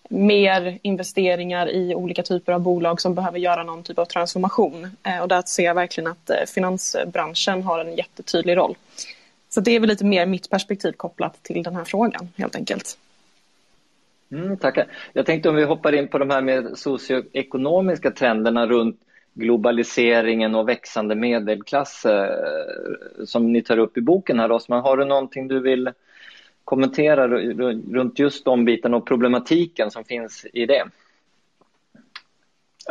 mer 0.09 0.79
investeringar 0.81 1.69
i 1.69 1.95
olika 1.95 2.23
typer 2.23 2.53
av 2.53 2.59
bolag 2.59 3.01
som 3.01 3.15
behöver 3.15 3.39
göra 3.39 3.63
någon 3.63 3.83
typ 3.83 3.99
av 3.99 4.05
transformation. 4.05 4.87
Eh, 5.03 5.21
och 5.21 5.27
där 5.27 5.41
ser 5.45 5.63
jag 5.63 5.75
verkligen 5.75 6.11
att 6.11 6.29
eh, 6.29 6.35
finansbranschen 6.47 7.63
har 7.63 7.79
en 7.79 7.95
jättetydlig 7.95 8.57
roll. 8.57 8.75
Så 9.49 9.61
det 9.61 9.71
är 9.71 9.79
väl 9.79 9.89
lite 9.89 10.05
mer 10.05 10.25
mitt 10.25 10.49
perspektiv 10.49 10.91
kopplat 10.91 11.43
till 11.43 11.63
den 11.63 11.75
här 11.75 11.83
frågan 11.83 12.29
helt 12.37 12.55
enkelt. 12.55 12.97
Mm, 14.31 14.57
tackar. 14.57 14.85
Jag 15.13 15.25
tänkte 15.25 15.49
om 15.49 15.55
vi 15.55 15.63
hoppar 15.63 15.95
in 15.95 16.07
på 16.07 16.17
de 16.17 16.29
här 16.29 16.41
med 16.41 16.77
socioekonomiska 16.77 18.11
trenderna 18.11 18.67
runt 18.67 18.99
globaliseringen 19.33 20.55
och 20.55 20.69
växande 20.69 21.15
medelklass 21.15 22.05
eh, 22.05 22.29
som 23.25 23.53
ni 23.53 23.61
tar 23.61 23.77
upp 23.77 23.97
i 23.97 24.01
boken 24.01 24.39
här 24.39 24.49
Rosman. 24.49 24.81
Har 24.81 24.97
du 24.97 25.05
någonting 25.05 25.47
du 25.47 25.59
vill 25.59 25.89
kommentera 26.65 27.27
runt 27.27 28.19
just 28.19 28.45
de 28.45 28.65
bitarna 28.65 28.97
och 28.97 29.07
problematiken 29.07 29.91
som 29.91 30.03
finns 30.03 30.45
i 30.53 30.65
det? 30.65 30.83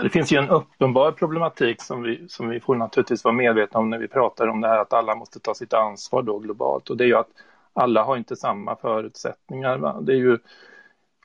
Det 0.02 0.10
finns 0.10 0.32
ju 0.32 0.38
en 0.38 0.48
uppenbar 0.48 1.12
problematik 1.12 1.82
som 1.82 2.02
vi, 2.02 2.28
som 2.28 2.48
vi 2.48 2.60
får 2.60 2.74
naturligtvis 2.74 3.24
vara 3.24 3.34
medvetna 3.34 3.80
om 3.80 3.90
när 3.90 3.98
vi 3.98 4.08
pratar 4.08 4.48
om 4.48 4.60
det 4.60 4.68
här 4.68 4.78
att 4.78 4.92
alla 4.92 5.14
måste 5.14 5.40
ta 5.40 5.54
sitt 5.54 5.72
ansvar 5.74 6.22
då 6.22 6.38
globalt 6.38 6.90
och 6.90 6.96
det 6.96 7.04
är 7.04 7.08
ju 7.08 7.16
att 7.16 7.30
alla 7.72 8.02
har 8.02 8.16
inte 8.16 8.36
samma 8.36 8.76
förutsättningar. 8.76 10.02
Det 10.02 10.12
är 10.12 10.16
ju 10.16 10.38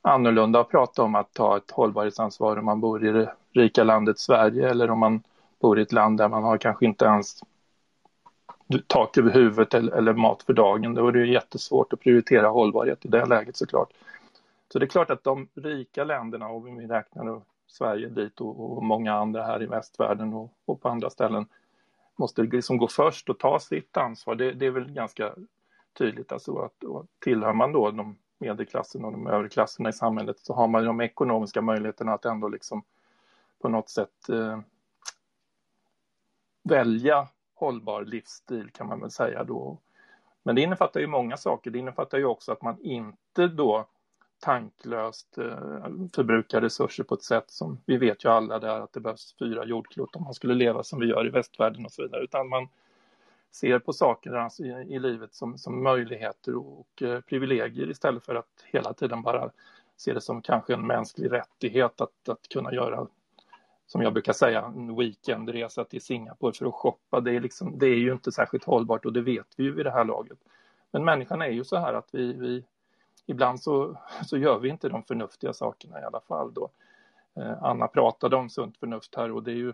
annorlunda 0.01 0.59
att 0.59 0.69
prata 0.69 1.03
om 1.03 1.15
att 1.15 1.33
ta 1.33 1.57
ett 1.57 1.71
hållbarhetsansvar 1.71 2.57
om 2.57 2.65
man 2.65 2.79
bor 2.81 3.07
i 3.07 3.11
det 3.11 3.33
rika 3.53 3.83
landet 3.83 4.19
Sverige 4.19 4.69
eller 4.69 4.91
om 4.91 4.99
man 4.99 5.21
bor 5.61 5.79
i 5.79 5.81
ett 5.81 5.91
land 5.91 6.17
där 6.17 6.29
man 6.29 6.43
har 6.43 6.57
kanske 6.57 6.85
inte 6.85 7.05
ens 7.05 7.43
tak 8.87 9.17
över 9.17 9.31
huvudet 9.31 9.73
eller, 9.73 9.91
eller 9.91 10.13
mat 10.13 10.43
för 10.43 10.53
dagen. 10.53 10.93
Då 10.93 11.07
är 11.07 11.11
det 11.11 11.25
jättesvårt 11.25 11.93
att 11.93 11.99
prioritera 11.99 12.47
hållbarhet 12.47 13.05
i 13.05 13.07
det 13.07 13.25
läget 13.25 13.57
såklart. 13.57 13.89
Så 14.73 14.79
det 14.79 14.85
är 14.85 14.87
klart 14.87 15.09
att 15.09 15.23
de 15.23 15.47
rika 15.53 16.03
länderna, 16.03 16.47
och 16.47 16.67
vi 16.67 16.87
räknar 16.87 17.41
Sverige 17.67 18.07
dit 18.07 18.41
och, 18.41 18.77
och, 18.77 18.83
många 18.83 19.13
andra 19.13 19.43
här 19.43 19.63
i 19.63 19.65
västvärlden 19.65 20.33
och, 20.33 20.53
och 20.65 20.81
på 20.81 20.89
andra 20.89 21.09
ställen, 21.09 21.45
måste 22.15 22.41
liksom 22.41 22.77
gå 22.77 22.87
först 22.87 23.29
och 23.29 23.39
ta 23.39 23.59
sitt 23.59 23.97
ansvar. 23.97 24.35
Det, 24.35 24.51
det 24.51 24.65
är 24.65 24.71
väl 24.71 24.91
ganska 24.91 25.33
tydligt. 25.97 26.31
Alltså 26.31 26.57
att, 26.57 26.83
och 26.83 27.05
tillhör 27.19 27.53
man 27.53 27.71
då 27.71 27.91
de 27.91 28.17
medelklassen 28.37 29.05
och 29.05 29.11
de 29.11 29.27
övre 29.27 29.49
klasserna 29.49 29.89
i 29.89 29.93
samhället 29.93 30.39
så 30.39 30.53
har 30.53 30.67
man 30.67 30.85
de 30.85 31.01
ekonomiska 31.01 31.61
möjligheterna 31.61 32.13
att 32.13 32.25
ändå 32.25 32.47
liksom 32.47 32.83
på 33.61 33.69
något 33.69 33.89
sätt 33.89 34.29
eh, 34.29 34.59
välja 36.63 37.27
hållbar 37.57 38.05
livsstil 38.05 38.69
kan 38.71 38.87
man 38.87 38.99
väl 38.99 39.11
säga 39.11 39.43
då. 39.43 39.77
Men 40.43 40.55
det 40.55 40.61
innefattar 40.61 40.99
ju 40.99 41.07
många 41.07 41.37
saker. 41.37 41.71
Det 41.71 41.79
innefattar 41.79 42.17
ju 42.17 42.25
också 42.25 42.51
att 42.51 42.61
man 42.61 42.79
inte 42.81 43.47
då 43.47 43.87
tanklöst 44.39 45.37
eh, 45.37 45.89
förbrukar 46.15 46.61
resurser 46.61 47.03
på 47.03 47.15
ett 47.15 47.23
sätt 47.23 47.51
som 47.51 47.81
vi 47.85 47.97
vet 47.97 48.25
ju 48.25 48.29
alla 48.29 48.59
där 48.59 48.79
att 48.79 48.93
det 48.93 48.99
behövs 48.99 49.35
fyra 49.39 49.65
jordklot 49.65 50.15
om 50.15 50.23
man 50.23 50.33
skulle 50.33 50.53
leva 50.53 50.83
som 50.83 50.99
vi 50.99 51.05
gör 51.05 51.27
i 51.27 51.29
västvärlden 51.29 51.85
och 51.85 51.91
så 51.91 52.01
vidare, 52.01 52.23
utan 52.23 52.49
man 52.49 52.67
ser 53.51 53.79
på 53.79 53.93
saker 53.93 54.33
alltså, 54.33 54.63
i, 54.63 54.69
i, 54.69 54.99
livet 54.99 55.33
som, 55.33 55.57
som 55.57 55.83
möjligheter 55.83 56.55
och, 56.55 56.79
och 56.79 57.01
eh, 57.01 57.21
privilegier 57.21 57.89
istället 57.89 58.25
för 58.25 58.35
att 58.35 58.63
hela 58.65 58.93
tiden 58.93 59.21
bara 59.21 59.49
se 59.97 60.13
det 60.13 60.21
som 60.21 60.41
kanske 60.41 60.73
en 60.73 60.87
mänsklig 60.87 61.31
rättighet 61.31 62.01
att, 62.01 62.29
att 62.29 62.49
kunna 62.49 62.73
göra 62.73 63.07
som 63.87 64.01
jag 64.01 64.13
brukar 64.13 64.33
säga, 64.33 64.61
en 64.61 64.95
weekendresa 64.95 65.83
till 65.83 66.01
Singapore 66.01 66.53
för 66.53 66.65
att 66.65 66.73
shoppa. 66.73 67.19
Det 67.19 67.35
är, 67.35 67.39
liksom, 67.39 67.79
det 67.79 67.85
är 67.87 67.95
ju 67.95 68.11
inte 68.11 68.31
särskilt 68.31 68.63
hållbart 68.63 69.05
och 69.05 69.13
det 69.13 69.21
vet 69.21 69.47
vi 69.57 69.63
ju 69.63 69.71
vid 69.71 69.85
det 69.85 69.91
här 69.91 70.05
laget. 70.05 70.37
Men 70.91 71.05
människan 71.05 71.41
är 71.41 71.49
ju 71.49 71.63
så 71.63 71.77
här 71.77 71.93
att 71.93 72.09
vi, 72.11 72.33
vi 72.33 72.63
ibland 73.25 73.61
så, 73.61 73.97
så 74.25 74.37
gör 74.37 74.59
vi 74.59 74.69
inte 74.69 74.89
de 74.89 75.03
förnuftiga 75.03 75.53
sakerna 75.53 76.01
i 76.01 76.03
alla 76.03 76.19
fall. 76.19 76.53
Då. 76.53 76.69
Eh, 77.35 77.63
Anna 77.63 77.87
pratade 77.87 78.35
om 78.35 78.49
sunt 78.49 78.77
förnuft 78.77 79.15
här 79.15 79.31
och 79.31 79.43
det 79.43 79.51
är 79.51 79.55
ju 79.55 79.73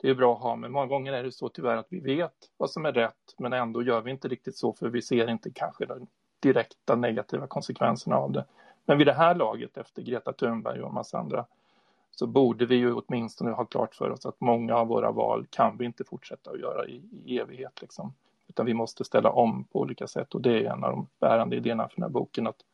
det 0.00 0.10
är 0.10 0.14
bra 0.14 0.34
att 0.34 0.42
ha, 0.42 0.56
men 0.56 0.72
många 0.72 0.86
gånger 0.86 1.12
är 1.12 1.22
det 1.22 1.32
så 1.32 1.48
tyvärr 1.48 1.76
att 1.76 1.86
vi 1.90 2.00
vet 2.00 2.32
vad 2.56 2.70
som 2.70 2.86
är 2.86 2.92
rätt, 2.92 3.34
men 3.38 3.52
ändå 3.52 3.82
gör 3.82 4.00
vi 4.00 4.10
inte 4.10 4.28
riktigt 4.28 4.56
så, 4.56 4.72
för 4.72 4.88
vi 4.88 5.02
ser 5.02 5.30
inte 5.30 5.50
kanske 5.50 5.86
de 5.86 6.06
direkta 6.40 6.94
negativa 6.94 7.46
konsekvenserna 7.46 8.16
av 8.16 8.32
det. 8.32 8.44
Men 8.86 8.98
vid 8.98 9.06
det 9.06 9.12
här 9.12 9.34
laget, 9.34 9.76
efter 9.76 10.02
Greta 10.02 10.32
Thunberg 10.32 10.80
och 10.80 10.88
en 10.88 10.94
massa 10.94 11.18
andra, 11.18 11.46
så 12.10 12.26
borde 12.26 12.66
vi 12.66 12.74
ju 12.74 12.94
åtminstone 12.94 13.50
ha 13.50 13.64
klart 13.64 13.94
för 13.94 14.10
oss 14.10 14.26
att 14.26 14.40
många 14.40 14.76
av 14.76 14.86
våra 14.86 15.10
val 15.10 15.46
kan 15.50 15.76
vi 15.76 15.84
inte 15.84 16.04
fortsätta 16.04 16.50
att 16.50 16.60
göra 16.60 16.86
i, 16.86 17.02
i 17.24 17.38
evighet, 17.38 17.80
liksom. 17.80 18.12
utan 18.48 18.66
vi 18.66 18.74
måste 18.74 19.04
ställa 19.04 19.30
om 19.30 19.64
på 19.64 19.80
olika 19.80 20.06
sätt 20.06 20.34
och 20.34 20.40
det 20.40 20.52
är 20.52 20.72
en 20.72 20.84
av 20.84 20.90
de 20.90 21.06
bärande 21.20 21.56
idéerna 21.56 21.88
för 21.88 21.96
den 21.96 22.02
här 22.02 22.10
boken, 22.10 22.46
att 22.46 22.64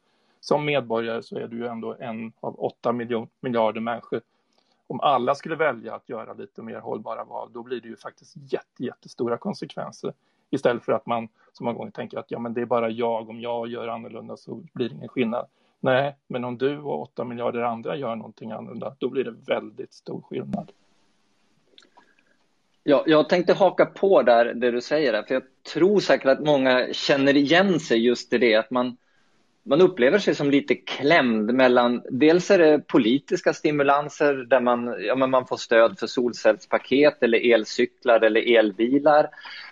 som 0.40 0.64
medborgare 0.64 1.22
så 1.22 1.38
är 1.38 1.48
du 1.48 1.56
ju 1.56 1.66
ändå 1.66 1.96
en 2.00 2.32
av 2.40 2.60
åtta 2.64 2.92
miljon, 2.92 3.28
miljarder 3.40 3.80
människor. 3.80 4.20
Om 4.86 5.00
alla 5.00 5.34
skulle 5.34 5.56
välja 5.56 5.94
att 5.94 6.08
göra 6.08 6.32
lite 6.32 6.62
mer 6.62 6.80
hållbara 6.80 7.24
val, 7.24 7.50
då 7.52 7.62
blir 7.62 7.80
det 7.80 7.88
ju 7.88 7.96
faktiskt 7.96 8.36
jätte, 8.36 8.84
jättestora 8.84 9.36
konsekvenser. 9.36 10.12
Istället 10.50 10.84
för 10.84 10.92
att 10.92 11.06
man 11.06 11.28
som 11.52 11.64
många 11.64 11.78
gånger 11.78 11.90
tänker 11.90 12.18
att 12.18 12.30
ja, 12.30 12.38
men 12.38 12.54
det 12.54 12.60
är 12.60 12.66
bara 12.66 12.90
jag, 12.90 13.30
om 13.30 13.40
jag 13.40 13.68
gör 13.68 13.88
annorlunda 13.88 14.36
så 14.36 14.54
blir 14.72 14.88
det 14.88 14.94
ingen 14.94 15.08
skillnad. 15.08 15.46
Nej, 15.84 16.16
men 16.26 16.44
om 16.44 16.58
du 16.58 16.78
och 16.78 17.02
åtta 17.02 17.24
miljarder 17.24 17.60
andra 17.60 17.96
gör 17.96 18.16
någonting 18.16 18.50
annorlunda, 18.50 18.96
då 18.98 19.08
blir 19.08 19.24
det 19.24 19.34
väldigt 19.46 19.92
stor 19.92 20.20
skillnad. 20.20 20.72
Ja, 22.84 23.04
jag 23.06 23.28
tänkte 23.28 23.54
haka 23.54 23.86
på 23.86 24.22
där 24.22 24.54
det 24.54 24.70
du 24.70 24.80
säger, 24.80 25.12
där, 25.12 25.22
för 25.22 25.34
jag 25.34 25.42
tror 25.72 26.00
säkert 26.00 26.26
att 26.26 26.40
många 26.40 26.92
känner 26.92 27.36
igen 27.36 27.80
sig 27.80 27.98
just 27.98 28.32
i 28.32 28.38
det, 28.38 28.54
att 28.54 28.70
man, 28.70 28.96
man 29.62 29.80
upplever 29.80 30.18
sig 30.18 30.34
som 30.34 30.50
lite 30.50 30.74
klämd 30.74 31.54
mellan, 31.54 32.02
dels 32.10 32.50
är 32.50 32.58
det 32.58 32.78
politiska 32.78 33.52
stimulanser 33.52 34.34
där 34.34 34.60
man, 34.60 34.94
ja, 35.00 35.14
men 35.14 35.30
man 35.30 35.46
får 35.46 35.56
stöd 35.56 35.98
för 35.98 36.06
solcellspaket 36.06 37.22
eller 37.22 37.52
elcyklar 37.54 38.20
eller 38.20 38.58
elbilar. 38.58 39.28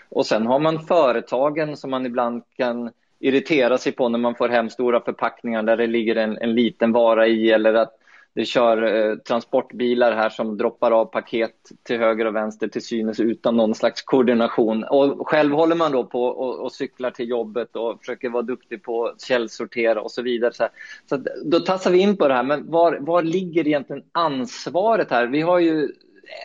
Och 0.08 0.26
sen 0.26 0.46
har 0.46 0.58
man 0.58 0.86
företagen 0.86 1.76
som 1.76 1.90
man 1.90 2.06
ibland 2.06 2.42
kan 2.56 2.90
irritera 3.22 3.78
sig 3.78 3.92
på 3.92 4.08
när 4.08 4.18
man 4.18 4.34
får 4.34 4.48
hem 4.48 4.70
stora 4.70 5.00
förpackningar 5.00 5.62
där 5.62 5.76
det 5.76 5.86
ligger 5.86 6.16
en, 6.16 6.38
en 6.38 6.54
liten 6.54 6.92
vara 6.92 7.26
i 7.26 7.50
eller 7.50 7.74
att 7.74 7.98
det 8.34 8.44
kör 8.44 8.82
eh, 8.82 9.16
transportbilar 9.16 10.12
här 10.12 10.28
som 10.28 10.56
droppar 10.56 10.90
av 10.90 11.04
paket 11.04 11.54
till 11.82 11.98
höger 11.98 12.24
och 12.24 12.34
vänster 12.34 12.68
till 12.68 12.82
synes 12.82 13.20
utan 13.20 13.56
någon 13.56 13.74
slags 13.74 14.02
koordination. 14.02 14.84
Och 14.84 15.28
själv 15.28 15.52
håller 15.52 15.76
man 15.76 15.92
då 15.92 16.04
på 16.04 16.24
och, 16.24 16.60
och 16.60 16.72
cyklar 16.72 17.10
till 17.10 17.28
jobbet 17.28 17.76
och 17.76 17.98
försöker 17.98 18.28
vara 18.28 18.42
duktig 18.42 18.82
på 18.82 19.06
att 19.06 19.20
källsortera 19.20 20.00
och 20.00 20.10
så 20.10 20.22
vidare. 20.22 20.52
Så, 20.52 20.68
så 21.06 21.24
då 21.44 21.60
tassar 21.60 21.90
vi 21.90 21.98
in 21.98 22.16
på 22.16 22.28
det 22.28 22.34
här, 22.34 22.42
men 22.42 22.70
var, 22.70 22.98
var 23.00 23.22
ligger 23.22 23.66
egentligen 23.66 24.02
ansvaret 24.12 25.10
här? 25.10 25.26
Vi 25.26 25.40
har 25.40 25.58
ju 25.58 25.88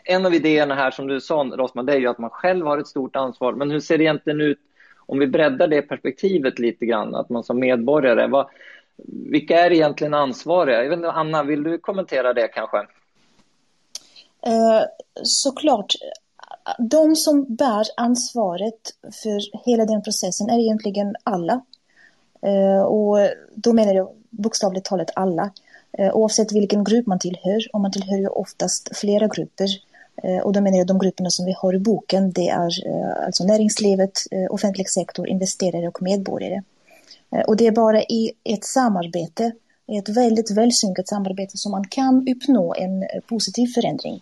en 0.03 0.25
av 0.25 0.33
idéerna 0.33 0.75
här 0.75 0.91
som 0.91 1.07
du 1.07 1.21
sa 1.21 1.43
Rosman, 1.43 1.85
det 1.85 1.93
är 1.93 1.99
ju 1.99 2.07
att 2.07 2.17
man 2.17 2.29
själv 2.29 2.65
har 2.65 2.77
ett 2.77 2.87
stort 2.87 3.15
ansvar. 3.15 3.53
Men 3.53 3.71
hur 3.71 3.79
ser 3.79 3.97
det 3.97 4.03
egentligen 4.03 4.41
ut 4.41 4.59
om 5.07 5.19
vi 5.19 5.27
breddar 5.27 5.67
det 5.67 5.81
perspektivet 5.81 6.59
lite 6.59 6.85
grann, 6.85 7.15
att 7.15 7.29
man 7.29 7.43
som 7.43 7.59
medborgare, 7.59 8.27
vad, 8.27 8.47
vilka 9.07 9.65
är 9.65 9.71
egentligen 9.71 10.13
ansvariga? 10.13 10.83
Jag 10.83 10.89
vet 10.89 10.97
inte, 10.97 11.11
Anna, 11.11 11.43
vill 11.43 11.63
du 11.63 11.77
kommentera 11.77 12.33
det 12.33 12.47
kanske? 12.47 12.77
Eh, 14.41 14.83
såklart, 15.23 15.93
de 16.79 17.15
som 17.15 17.55
bär 17.55 17.85
ansvaret 17.97 18.81
för 19.23 19.65
hela 19.65 19.85
den 19.85 20.03
processen 20.03 20.49
är 20.49 20.59
egentligen 20.59 21.15
alla. 21.23 21.61
Eh, 22.41 22.81
och 22.81 23.17
då 23.55 23.73
menar 23.73 23.93
jag 23.93 24.09
bokstavligt 24.29 24.85
talat 24.85 25.11
alla. 25.15 25.51
Eh, 25.97 26.15
oavsett 26.15 26.51
vilken 26.51 26.83
grupp 26.83 27.07
man 27.07 27.19
tillhör, 27.19 27.59
och 27.73 27.81
man 27.81 27.91
tillhör 27.91 28.17
ju 28.17 28.27
oftast 28.27 28.97
flera 28.97 29.27
grupper. 29.27 29.67
Eh, 30.23 30.39
och 30.39 30.53
då 30.53 30.61
menar 30.61 30.77
jag 30.77 30.87
de 30.87 30.99
grupperna 30.99 31.29
som 31.29 31.45
vi 31.45 31.55
har 31.57 31.75
i 31.75 31.79
boken, 31.79 32.31
det 32.31 32.49
är 32.49 32.87
eh, 32.87 33.25
alltså 33.25 33.43
näringslivet, 33.43 34.11
eh, 34.31 34.53
offentlig 34.53 34.89
sektor, 34.89 35.29
investerare 35.29 35.87
och 35.87 36.01
medborgare. 36.01 36.61
Och 37.47 37.57
det 37.57 37.67
är 37.67 37.71
bara 37.71 38.01
i 38.01 38.31
ett 38.43 38.65
samarbete, 38.65 39.51
ett 39.87 40.09
väldigt 40.09 40.51
välsynkat 40.51 41.07
samarbete 41.07 41.57
som 41.57 41.71
man 41.71 41.87
kan 41.87 42.27
uppnå 42.29 42.75
en 42.77 43.05
positiv 43.29 43.67
förändring. 43.67 44.21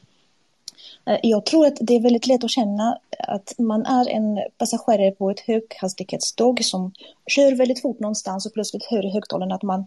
Jag 1.21 1.45
tror 1.45 1.65
att 1.65 1.77
det 1.81 1.95
är 1.95 1.99
väldigt 1.99 2.27
lätt 2.27 2.43
att 2.43 2.49
känna 2.49 2.97
att 3.19 3.53
man 3.57 3.85
är 3.85 4.09
en 4.09 4.39
passagerare 4.57 5.11
på 5.11 5.29
ett 5.29 5.39
höghastighetståg 5.39 6.63
som 6.63 6.91
kör 7.27 7.55
väldigt 7.55 7.81
fort 7.81 7.99
någonstans 7.99 8.45
och 8.45 8.53
plötsligt 8.53 8.85
hör 8.85 9.05
i 9.05 9.13
högtalarna 9.13 9.55
att 9.55 9.63
man 9.63 9.85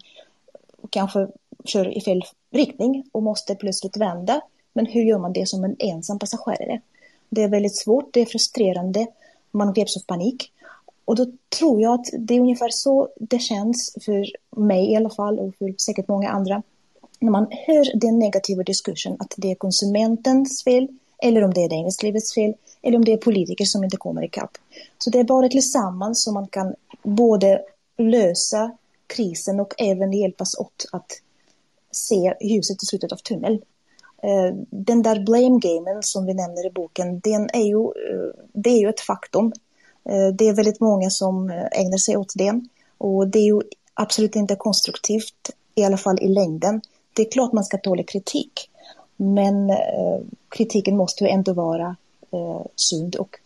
kanske 0.90 1.26
kör 1.64 1.96
i 1.96 2.00
fel 2.00 2.22
riktning 2.50 3.04
och 3.12 3.22
måste 3.22 3.54
plötsligt 3.54 3.96
vända. 3.96 4.40
Men 4.72 4.87
hur 4.87 5.02
gör 5.02 5.18
man 5.18 5.32
det 5.32 5.48
som 5.48 5.64
en 5.64 5.76
ensam 5.78 6.18
passagerare? 6.18 6.80
Det 7.30 7.42
är 7.42 7.48
väldigt 7.48 7.76
svårt, 7.76 8.14
det 8.14 8.20
är 8.20 8.26
frustrerande, 8.26 9.06
man 9.50 9.72
greps 9.72 9.96
av 9.96 10.00
panik. 10.00 10.52
Och 11.04 11.16
då 11.16 11.26
tror 11.58 11.82
jag 11.82 11.94
att 11.94 12.06
det 12.18 12.34
är 12.34 12.40
ungefär 12.40 12.68
så 12.70 13.08
det 13.16 13.38
känns 13.38 13.96
för 14.00 14.26
mig 14.60 14.92
i 14.92 14.96
alla 14.96 15.10
fall 15.10 15.38
och 15.38 15.54
för 15.58 15.75
säkert 15.78 16.08
många 16.08 16.28
andra. 16.28 16.62
När 17.20 17.30
man 17.30 17.46
hör 17.50 17.98
den 17.98 18.18
negativa 18.18 18.62
diskursen 18.62 19.16
att 19.18 19.34
det 19.37 19.50
är 19.50 19.54
konsumentens 19.54 20.64
fel 20.64 20.88
eller 21.22 21.44
om 21.44 21.54
det 21.54 21.64
är 21.64 21.68
näringslivets 21.68 22.34
fel 22.34 22.54
eller 22.82 22.96
om 22.96 23.04
det 23.04 23.12
är 23.12 23.16
politiker 23.16 23.64
som 23.64 23.84
inte 23.84 23.96
kommer 23.96 24.25
ikapp. 24.25 24.50
Så 24.98 25.10
det 25.10 25.18
är 25.18 25.25
bara 25.25 25.48
tillsammans 25.48 26.25
som 26.25 26.34
man 26.34 26.48
kan 26.48 26.75
både 27.02 27.62
lösa 27.98 28.76
krisen 29.06 29.60
och 29.60 29.75
även 29.78 30.12
hjälpas 30.12 30.58
åt 30.58 30.87
att 30.92 31.12
se 31.90 32.34
ljuset 32.40 32.82
i 32.82 32.87
slutet 32.87 33.12
av 33.12 33.16
tunneln. 33.16 33.60
Eh, 34.22 34.54
den 34.70 35.02
där 35.02 35.20
blame 35.20 35.58
gamen 35.60 36.02
som 36.02 36.26
vi 36.26 36.34
nämner 36.34 36.66
i 36.66 36.70
boken, 36.70 37.20
den 37.20 37.50
är 37.52 37.64
ju, 37.64 37.82
eh, 37.82 38.44
det 38.52 38.70
är 38.70 38.78
ju 38.78 38.88
ett 38.88 39.00
faktum. 39.00 39.52
Eh, 40.04 40.28
det 40.28 40.48
är 40.48 40.54
väldigt 40.54 40.80
många 40.80 41.10
som 41.10 41.50
ägnar 41.72 41.98
sig 41.98 42.16
åt 42.16 42.32
det 42.34 42.60
och 42.98 43.28
det 43.28 43.38
är 43.38 43.44
ju 43.44 43.60
absolut 43.94 44.37
inte 44.37 44.56
konstruktivt, 44.56 45.50
i 45.75 45.84
alla 45.84 45.96
fall 45.96 46.18
i 46.20 46.28
längden. 46.28 46.80
Det 47.12 47.22
är 47.22 47.30
klart 47.30 47.52
man 47.52 47.64
ska 47.64 47.78
tåla 47.78 48.02
kritik, 48.02 48.70
men 49.16 49.72
kritiken 50.48 50.96
måste 50.96 51.25
ju 51.25 51.30
ändå 51.30 51.52
vara 51.52 51.96
sund 52.76 53.16
och 53.16 53.38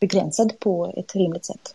begränsad 0.00 0.52
på 0.58 0.92
ett 0.96 1.14
rimligt 1.16 1.44
sätt. 1.44 1.74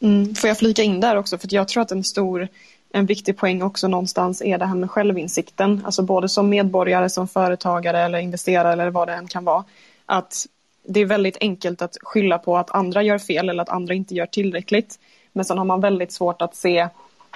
Mm, 0.00 0.34
får 0.34 0.48
jag 0.48 0.58
flika 0.58 0.82
in 0.82 1.00
där 1.00 1.16
också, 1.16 1.38
för 1.38 1.54
jag 1.54 1.68
tror 1.68 1.82
att 1.82 1.92
en 1.92 2.04
stor 2.04 2.48
en 2.96 3.06
viktig 3.06 3.36
poäng 3.36 3.62
också 3.62 3.88
någonstans 3.88 4.42
är 4.42 4.58
det 4.58 4.66
här 4.66 4.74
med 4.74 4.90
självinsikten, 4.90 5.82
alltså 5.84 6.02
både 6.02 6.28
som 6.28 6.48
medborgare, 6.48 7.08
som 7.08 7.28
företagare 7.28 7.98
eller 7.98 8.18
investerare 8.18 8.72
eller 8.72 8.90
vad 8.90 9.08
det 9.08 9.14
än 9.14 9.28
kan 9.28 9.44
vara. 9.44 9.64
Att 10.06 10.46
det 10.82 11.00
är 11.00 11.06
väldigt 11.06 11.36
enkelt 11.40 11.82
att 11.82 11.96
skylla 12.02 12.38
på 12.38 12.56
att 12.56 12.70
andra 12.70 13.02
gör 13.02 13.18
fel 13.18 13.48
eller 13.48 13.62
att 13.62 13.68
andra 13.68 13.94
inte 13.94 14.14
gör 14.14 14.26
tillräckligt. 14.26 14.98
Men 15.32 15.44
sen 15.44 15.58
har 15.58 15.64
man 15.64 15.80
väldigt 15.80 16.12
svårt 16.12 16.42
att 16.42 16.54
se 16.54 16.88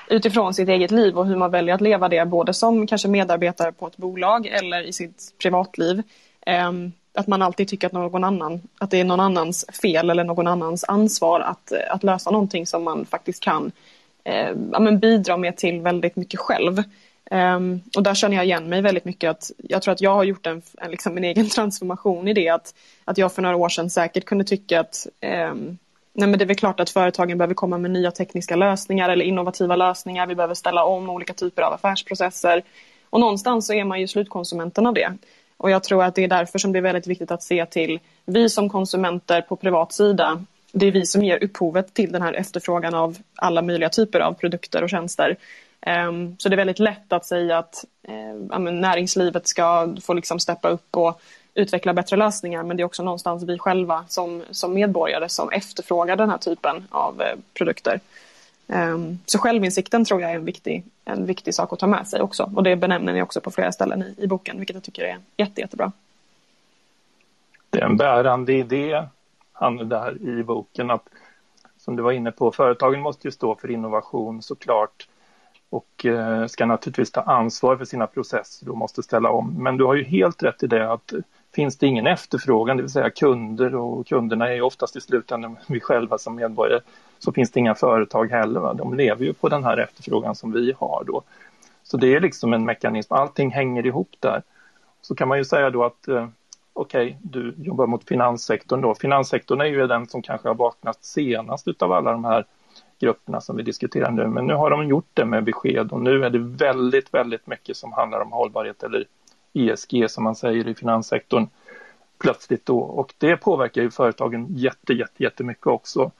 utifrån 0.08 0.54
sitt 0.54 0.68
eget 0.68 0.90
liv 0.90 1.18
och 1.18 1.26
hur 1.26 1.36
man 1.36 1.50
väljer 1.50 1.74
att 1.74 1.80
leva 1.80 2.08
det, 2.08 2.24
både 2.28 2.54
som 2.54 2.86
kanske 2.86 3.08
medarbetare 3.08 3.72
på 3.72 3.86
ett 3.86 3.96
bolag 3.96 4.46
eller 4.46 4.82
i 4.82 4.92
sitt 4.92 5.34
privatliv. 5.42 6.02
Ehm, 6.46 6.92
att 7.14 7.26
man 7.26 7.42
alltid 7.42 7.68
tycker 7.68 7.86
att, 7.86 7.92
någon 7.92 8.24
annan, 8.24 8.60
att 8.78 8.90
det 8.90 9.00
är 9.00 9.04
någon 9.04 9.20
annans 9.20 9.66
fel 9.82 10.10
eller 10.10 10.24
någon 10.24 10.46
annans 10.46 10.84
ansvar 10.84 11.40
att, 11.40 11.72
att 11.90 12.02
lösa 12.02 12.30
någonting 12.30 12.66
som 12.66 12.84
man 12.84 13.06
faktiskt 13.06 13.42
kan 13.42 13.72
eh, 14.24 14.50
ja, 14.72 14.78
men 14.78 14.98
bidra 14.98 15.36
med 15.36 15.56
till 15.56 15.80
väldigt 15.80 16.16
mycket 16.16 16.40
själv. 16.40 16.82
Um, 17.30 17.80
och 17.96 18.02
där 18.02 18.14
känner 18.14 18.36
jag 18.36 18.44
igen 18.44 18.68
mig 18.68 18.82
väldigt 18.82 19.04
mycket. 19.04 19.30
att 19.30 19.50
Jag 19.56 19.82
tror 19.82 19.92
att 19.92 20.00
jag 20.00 20.14
har 20.14 20.24
gjort 20.24 20.46
en, 20.46 20.62
en, 20.78 20.90
liksom 20.90 21.16
en 21.16 21.24
egen 21.24 21.48
transformation 21.54 22.28
i 22.28 22.32
det. 22.32 22.48
Att, 22.48 22.74
att 23.04 23.18
jag 23.18 23.32
för 23.32 23.42
några 23.42 23.56
år 23.56 23.68
sedan 23.68 23.90
säkert 23.90 24.24
kunde 24.24 24.44
tycka 24.44 24.80
att 24.80 25.06
um, 25.50 25.78
nej 26.12 26.28
men 26.28 26.38
det 26.38 26.44
är 26.44 26.46
väl 26.46 26.56
klart 26.56 26.80
att 26.80 26.90
företagen 26.90 27.38
behöver 27.38 27.54
komma 27.54 27.78
med 27.78 27.90
nya 27.90 28.10
tekniska 28.10 28.56
lösningar 28.56 29.08
eller 29.08 29.24
innovativa 29.24 29.76
lösningar. 29.76 30.26
Vi 30.26 30.34
behöver 30.34 30.54
ställa 30.54 30.84
om 30.84 31.10
olika 31.10 31.34
typer 31.34 31.62
av 31.62 31.72
affärsprocesser. 31.72 32.62
Och 33.10 33.20
någonstans 33.20 33.66
så 33.66 33.72
är 33.72 33.84
man 33.84 34.00
ju 34.00 34.08
slutkonsumenten 34.08 34.86
av 34.86 34.94
det. 34.94 35.12
Och 35.56 35.70
jag 35.70 35.82
tror 35.82 36.04
att 36.04 36.14
det 36.14 36.24
är 36.24 36.28
därför 36.28 36.58
som 36.58 36.72
det 36.72 36.78
är 36.78 36.82
väldigt 36.82 37.06
viktigt 37.06 37.30
att 37.30 37.42
se 37.42 37.66
till 37.66 38.00
vi 38.26 38.48
som 38.48 38.68
konsumenter 38.68 39.40
på 39.40 39.56
privat 39.56 39.92
sida. 39.92 40.44
Det 40.72 40.86
är 40.86 40.92
vi 40.92 41.06
som 41.06 41.24
ger 41.24 41.44
upphovet 41.44 41.94
till 41.94 42.12
den 42.12 42.22
här 42.22 42.32
efterfrågan 42.32 42.94
av 42.94 43.16
alla 43.34 43.62
möjliga 43.62 43.88
typer 43.88 44.20
av 44.20 44.32
produkter 44.32 44.82
och 44.82 44.90
tjänster. 44.90 45.36
Ehm, 45.80 46.36
så 46.38 46.48
det 46.48 46.54
är 46.54 46.56
väldigt 46.56 46.78
lätt 46.78 47.12
att 47.12 47.26
säga 47.26 47.58
att 47.58 47.84
eh, 48.02 48.58
näringslivet 48.58 49.48
ska 49.48 49.96
få 50.02 50.14
liksom 50.14 50.40
steppa 50.40 50.68
upp 50.68 50.96
och 50.96 51.20
utveckla 51.54 51.92
bättre 51.92 52.16
lösningar 52.16 52.62
men 52.62 52.76
det 52.76 52.82
är 52.82 52.84
också 52.84 53.02
någonstans 53.02 53.44
vi 53.44 53.58
själva 53.58 54.04
som, 54.08 54.42
som 54.50 54.74
medborgare 54.74 55.28
som 55.28 55.50
efterfrågar 55.50 56.16
den 56.16 56.30
här 56.30 56.38
typen 56.38 56.84
av 56.90 57.22
eh, 57.22 57.36
produkter. 57.54 58.00
Ehm, 58.68 59.18
så 59.26 59.38
självinsikten 59.38 60.04
tror 60.04 60.20
jag 60.20 60.30
är 60.30 60.34
en 60.34 60.44
viktig, 60.44 60.84
en 61.04 61.26
viktig 61.26 61.54
sak 61.54 61.72
att 61.72 61.78
ta 61.78 61.86
med 61.86 62.06
sig 62.06 62.20
också. 62.20 62.50
Och 62.54 62.62
det 62.62 62.76
benämner 62.76 63.12
ni 63.12 63.22
också 63.22 63.40
på 63.40 63.50
flera 63.50 63.72
ställen 63.72 64.02
i, 64.02 64.24
i 64.24 64.26
boken, 64.26 64.58
vilket 64.58 64.74
jag 64.74 64.82
tycker 64.82 65.02
är 65.02 65.18
jätte, 65.36 65.60
jättebra. 65.60 65.92
Det 67.70 67.80
är 67.80 67.84
en 67.84 67.96
bärande 67.96 68.52
idé, 68.52 69.02
han 69.60 69.88
där 69.88 70.22
i 70.22 70.42
boken, 70.42 70.90
att 70.90 71.08
som 71.76 71.96
du 71.96 72.02
var 72.02 72.12
inne 72.12 72.32
på, 72.32 72.52
företagen 72.52 73.00
måste 73.00 73.28
ju 73.28 73.32
stå 73.32 73.54
för 73.54 73.70
innovation 73.70 74.42
såklart 74.42 75.08
och 75.70 76.06
eh, 76.06 76.46
ska 76.46 76.66
naturligtvis 76.66 77.10
ta 77.10 77.20
ansvar 77.20 77.76
för 77.76 77.84
sina 77.84 78.06
processer 78.06 78.68
och 78.68 78.76
måste 78.76 79.02
ställa 79.02 79.30
om. 79.30 79.54
Men 79.62 79.76
du 79.76 79.84
har 79.84 79.94
ju 79.94 80.04
helt 80.04 80.42
rätt 80.42 80.62
i 80.62 80.66
det 80.66 80.92
att 80.92 81.12
finns 81.54 81.78
det 81.78 81.86
ingen 81.86 82.06
efterfrågan, 82.06 82.76
det 82.76 82.82
vill 82.82 82.92
säga 82.92 83.10
kunder 83.10 83.74
och 83.74 84.06
kunderna 84.06 84.48
är 84.48 84.54
ju 84.54 84.62
oftast 84.62 84.96
i 84.96 85.00
slutändan 85.00 85.56
vi 85.66 85.80
själva 85.80 86.18
som 86.18 86.34
medborgare, 86.34 86.80
så 87.18 87.32
finns 87.32 87.50
det 87.50 87.60
inga 87.60 87.74
företag 87.74 88.30
heller. 88.30 88.60
Va? 88.60 88.74
De 88.74 88.94
lever 88.94 89.24
ju 89.24 89.32
på 89.32 89.48
den 89.48 89.64
här 89.64 89.76
efterfrågan 89.76 90.34
som 90.34 90.52
vi 90.52 90.74
har 90.78 91.04
då. 91.06 91.22
Så 91.82 91.96
det 91.96 92.14
är 92.14 92.20
liksom 92.20 92.52
en 92.52 92.64
mekanism, 92.64 93.14
allting 93.14 93.50
hänger 93.50 93.86
ihop 93.86 94.10
där. 94.20 94.42
Så 95.00 95.14
kan 95.14 95.28
man 95.28 95.38
ju 95.38 95.44
säga 95.44 95.70
då 95.70 95.84
att 95.84 96.08
eh, 96.08 96.28
okej, 96.72 97.06
okay, 97.06 97.16
du 97.22 97.54
jobbar 97.58 97.86
mot 97.86 98.04
finanssektorn 98.04 98.80
då. 98.80 98.94
Finanssektorn 98.94 99.60
är 99.60 99.64
ju 99.64 99.86
den 99.86 100.06
som 100.06 100.22
kanske 100.22 100.48
har 100.48 100.54
vaknat 100.54 101.04
senast 101.04 101.68
utav 101.68 101.92
alla 101.92 102.12
de 102.12 102.24
här 102.24 102.44
grupperna 103.00 103.40
som 103.40 103.56
vi 103.56 103.62
diskuterar 103.62 104.10
nu. 104.10 104.26
Men 104.26 104.46
nu 104.46 104.54
har 104.54 104.70
de 104.70 104.88
gjort 104.88 105.10
det 105.14 105.24
med 105.24 105.44
besked 105.44 105.92
och 105.92 106.00
nu 106.00 106.24
är 106.24 106.30
det 106.30 106.38
väldigt, 106.38 107.14
väldigt 107.14 107.46
mycket 107.46 107.76
som 107.76 107.92
handlar 107.92 108.20
om 108.20 108.32
hållbarhet 108.32 108.82
eller 108.82 109.04
ESG 109.52 110.10
som 110.10 110.24
man 110.24 110.34
säger 110.34 110.68
i 110.68 110.74
finanssektorn 110.74 111.46
plötsligt 112.18 112.66
då 112.66 112.78
och 112.78 113.14
det 113.18 113.36
påverkar 113.36 113.82
ju 113.82 113.90
företagen 113.90 114.46
jätte, 114.50 114.92
jätte, 114.92 115.22
jättemycket 115.22 115.66
också. 115.66 116.10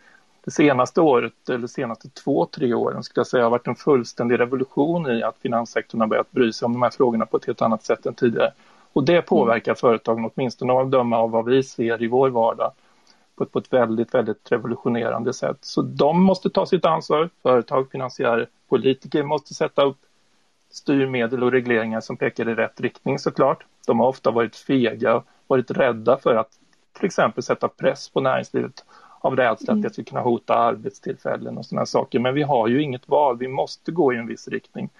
Det 0.44 0.50
senaste 0.50 1.00
året, 1.00 1.48
eller 1.48 1.66
senaste 1.66 2.08
två, 2.08 2.46
tre 2.46 2.74
åren 2.74 3.02
skulle 3.02 3.20
jag 3.20 3.26
säga 3.26 3.42
har 3.42 3.50
varit 3.50 3.66
en 3.66 3.76
fullständig 3.76 4.40
revolution 4.40 5.10
i 5.10 5.22
att 5.22 5.38
finanssektorn 5.38 6.00
har 6.00 6.08
börjat 6.08 6.30
bry 6.30 6.52
sig 6.52 6.66
om 6.66 6.72
de 6.72 6.82
här 6.82 6.90
frågorna 6.90 7.26
på 7.26 7.36
ett 7.36 7.44
helt 7.44 7.62
annat 7.62 7.84
sätt 7.84 8.06
än 8.06 8.14
tidigare. 8.14 8.52
Och 8.92 9.04
det 9.04 9.22
påverkar 9.22 9.72
mm. 9.72 9.76
företagen, 9.76 10.30
åtminstone 10.34 10.72
av 10.72 10.90
döma 10.90 11.18
av 11.18 11.30
vad 11.30 11.44
vi 11.44 11.62
ser 11.62 12.02
i 12.02 12.08
vår 12.08 12.30
vardag, 12.30 12.72
på 13.36 13.44
ett, 13.44 13.52
på 13.52 13.58
ett 13.58 13.72
väldigt, 13.72 14.14
väldigt 14.14 14.52
revolutionerande 14.52 15.32
sätt. 15.32 15.58
Så 15.60 15.82
de 15.82 16.22
måste 16.22 16.50
ta 16.50 16.66
sitt 16.66 16.84
ansvar, 16.84 17.30
företag, 17.42 17.90
finansiärer, 17.90 18.48
politiker 18.68 19.22
måste 19.22 19.54
sätta 19.54 19.84
upp 19.84 19.98
styrmedel 20.70 21.42
och 21.42 21.52
regleringar 21.52 22.00
som 22.00 22.16
pekar 22.16 22.48
i 22.48 22.54
rätt 22.54 22.80
riktning 22.80 23.18
såklart. 23.18 23.64
De 23.86 24.00
har 24.00 24.08
ofta 24.08 24.30
varit 24.30 24.56
fega, 24.56 25.22
varit 25.46 25.70
rädda 25.70 26.16
för 26.16 26.34
att 26.34 26.50
till 26.92 27.06
exempel 27.06 27.42
sätta 27.42 27.68
press 27.68 28.08
på 28.08 28.20
näringslivet 28.20 28.84
av 29.20 29.36
rädsla 29.36 29.72
mm. 29.72 29.80
att 29.80 29.88
det 29.88 29.94
ska 29.94 30.04
kunna 30.04 30.20
hota 30.20 30.54
arbetstillfällen 30.54 31.58
och 31.58 31.66
sådana 31.66 31.86
saker. 31.86 32.18
Men 32.18 32.34
vi 32.34 32.42
har 32.42 32.68
ju 32.68 32.82
inget 32.82 33.08
val, 33.08 33.38
vi 33.38 33.48
måste 33.48 33.92
gå 33.92 34.12
i 34.12 34.16
en 34.16 34.26
viss 34.26 34.48
riktning. 34.48 34.90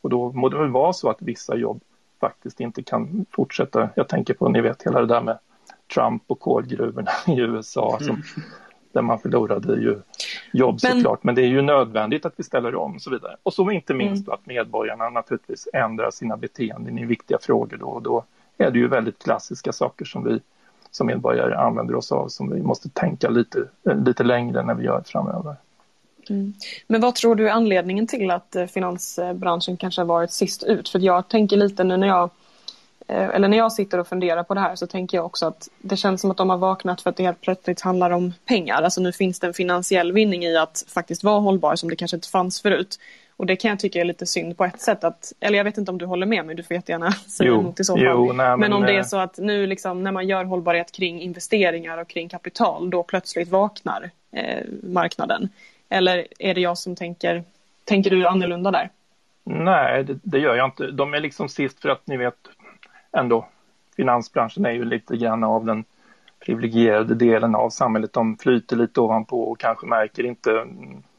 Och 0.00 0.10
då 0.10 0.32
må 0.32 0.48
det 0.48 0.58
väl 0.58 0.70
vara 0.70 0.92
så 0.92 1.10
att 1.10 1.22
vissa 1.22 1.56
jobb 1.56 1.80
faktiskt 2.20 2.60
inte 2.60 2.82
kan 2.82 3.26
fortsätta. 3.30 3.88
Jag 3.94 4.08
tänker 4.08 4.34
på, 4.34 4.48
ni 4.48 4.60
vet, 4.60 4.82
hela 4.82 5.00
det 5.00 5.06
där 5.06 5.20
med 5.20 5.38
Trump 5.94 6.22
och 6.26 6.40
kolgruvorna 6.40 7.10
i 7.26 7.40
USA 7.40 7.98
som 8.00 8.08
mm 8.08 8.22
där 8.96 9.02
man 9.02 9.18
förlorade 9.18 9.74
ju 9.74 10.00
jobb 10.52 10.78
men... 10.82 10.92
såklart. 10.92 11.24
Men 11.24 11.34
det 11.34 11.42
är 11.42 11.46
ju 11.46 11.62
nödvändigt 11.62 12.26
att 12.26 12.32
vi 12.36 12.44
ställer 12.44 12.74
om 12.74 12.94
och 12.94 13.02
så 13.02 13.10
vidare. 13.10 13.36
Och 13.42 13.54
så 13.54 13.70
inte 13.70 13.94
minst 13.94 14.26
mm. 14.26 14.34
att 14.34 14.46
medborgarna 14.46 15.08
naturligtvis 15.08 15.68
ändrar 15.72 16.10
sina 16.10 16.36
beteenden 16.36 16.98
i 16.98 17.04
viktiga 17.04 17.38
frågor 17.40 17.76
då 17.76 17.86
och 17.86 18.02
då 18.02 18.24
är 18.58 18.70
det 18.70 18.78
ju 18.78 18.88
väldigt 18.88 19.22
klassiska 19.22 19.72
saker 19.72 20.04
som 20.04 20.24
vi 20.24 20.40
som 20.90 21.06
medborgare 21.06 21.54
använder 21.54 21.94
oss 21.94 22.12
av 22.12 22.28
som 22.28 22.50
vi 22.50 22.62
måste 22.62 22.88
tänka 22.88 23.28
lite, 23.28 23.58
lite 23.82 24.24
längre 24.24 24.62
när 24.62 24.74
vi 24.74 24.84
gör 24.84 25.02
framöver. 25.06 25.56
Mm. 26.30 26.54
Men 26.86 27.00
vad 27.00 27.14
tror 27.14 27.34
du 27.34 27.48
är 27.48 27.52
anledningen 27.52 28.06
till 28.06 28.30
att 28.30 28.56
eh, 28.56 28.66
finansbranschen 28.66 29.76
kanske 29.76 30.00
har 30.00 30.06
varit 30.06 30.32
sist 30.32 30.62
ut? 30.62 30.88
För 30.88 30.98
jag 30.98 31.28
tänker 31.28 31.56
lite 31.56 31.84
nu 31.84 31.96
när 31.96 32.06
jag 32.06 32.30
Eh, 33.08 33.28
eller 33.28 33.48
när 33.48 33.56
jag 33.56 33.72
sitter 33.72 33.98
och 33.98 34.08
funderar 34.08 34.42
på 34.42 34.54
det 34.54 34.60
här 34.60 34.76
så 34.76 34.86
tänker 34.86 35.18
jag 35.18 35.26
också 35.26 35.46
att 35.46 35.68
det 35.78 35.96
känns 35.96 36.20
som 36.20 36.30
att 36.30 36.36
de 36.36 36.50
har 36.50 36.56
vaknat 36.56 37.00
för 37.00 37.10
att 37.10 37.16
det 37.16 37.22
helt 37.22 37.40
plötsligt 37.40 37.80
handlar 37.80 38.10
om 38.10 38.32
pengar. 38.44 38.82
Alltså 38.82 39.00
nu 39.00 39.12
finns 39.12 39.40
det 39.40 39.46
en 39.46 39.54
finansiell 39.54 40.12
vinning 40.12 40.44
i 40.44 40.56
att 40.56 40.84
faktiskt 40.88 41.24
vara 41.24 41.40
hållbar 41.40 41.76
som 41.76 41.90
det 41.90 41.96
kanske 41.96 42.16
inte 42.16 42.28
fanns 42.28 42.62
förut. 42.62 42.98
Och 43.36 43.46
det 43.46 43.56
kan 43.56 43.68
jag 43.68 43.78
tycka 43.78 44.00
är 44.00 44.04
lite 44.04 44.26
synd 44.26 44.56
på 44.56 44.64
ett 44.64 44.80
sätt. 44.80 45.04
Att, 45.04 45.32
eller 45.40 45.58
jag 45.58 45.64
vet 45.64 45.78
inte 45.78 45.90
om 45.90 45.98
du 45.98 46.06
håller 46.06 46.26
med 46.26 46.46
mig, 46.46 46.54
du 46.54 46.62
får 46.62 46.74
jättegärna 46.74 47.12
säga 47.26 47.48
jo, 47.48 47.60
emot 47.60 47.80
i 47.80 47.84
så 47.84 47.96
fall. 47.96 48.04
Jo, 48.04 48.32
nej, 48.32 48.34
men, 48.34 48.60
men, 48.60 48.72
om 48.72 48.82
det 48.82 48.96
är 48.96 49.02
så 49.02 49.16
att 49.16 49.38
nu 49.38 49.66
liksom, 49.66 50.02
när 50.02 50.12
man 50.12 50.28
gör 50.28 50.44
hållbarhet 50.44 50.92
kring 50.92 51.20
investeringar 51.20 51.98
och 51.98 52.08
kring 52.08 52.28
kapital, 52.28 52.90
då 52.90 53.02
plötsligt 53.02 53.48
vaknar 53.48 54.10
eh, 54.32 54.64
marknaden. 54.82 55.48
Eller 55.88 56.26
är 56.38 56.54
det 56.54 56.60
jag 56.60 56.78
som 56.78 56.96
tänker, 56.96 57.44
tänker 57.84 58.10
du 58.10 58.26
annorlunda 58.26 58.70
där? 58.70 58.90
Nej, 59.44 60.04
det, 60.04 60.18
det, 60.22 60.38
gör 60.38 60.54
jag 60.54 60.66
inte. 60.66 60.90
De 60.90 61.14
är 61.14 61.20
liksom 61.20 61.48
sist 61.48 61.80
för 61.80 61.88
att 61.88 62.06
ni 62.06 62.16
vet, 62.16 62.48
ändå, 63.12 63.48
finansbranschen 63.96 64.66
är 64.66 64.72
ju 64.72 64.84
lite 64.84 65.16
grann 65.16 65.44
av 65.44 65.64
den 65.64 65.84
privilegierade 66.46 67.14
delen 67.14 67.54
av 67.54 67.70
samhället. 67.70 68.12
De 68.12 68.36
flyter 68.36 68.76
lite 68.76 69.00
ovanpå 69.00 69.42
och 69.42 69.58
kanske 69.58 69.86
märker 69.86 70.24
inte 70.24 70.66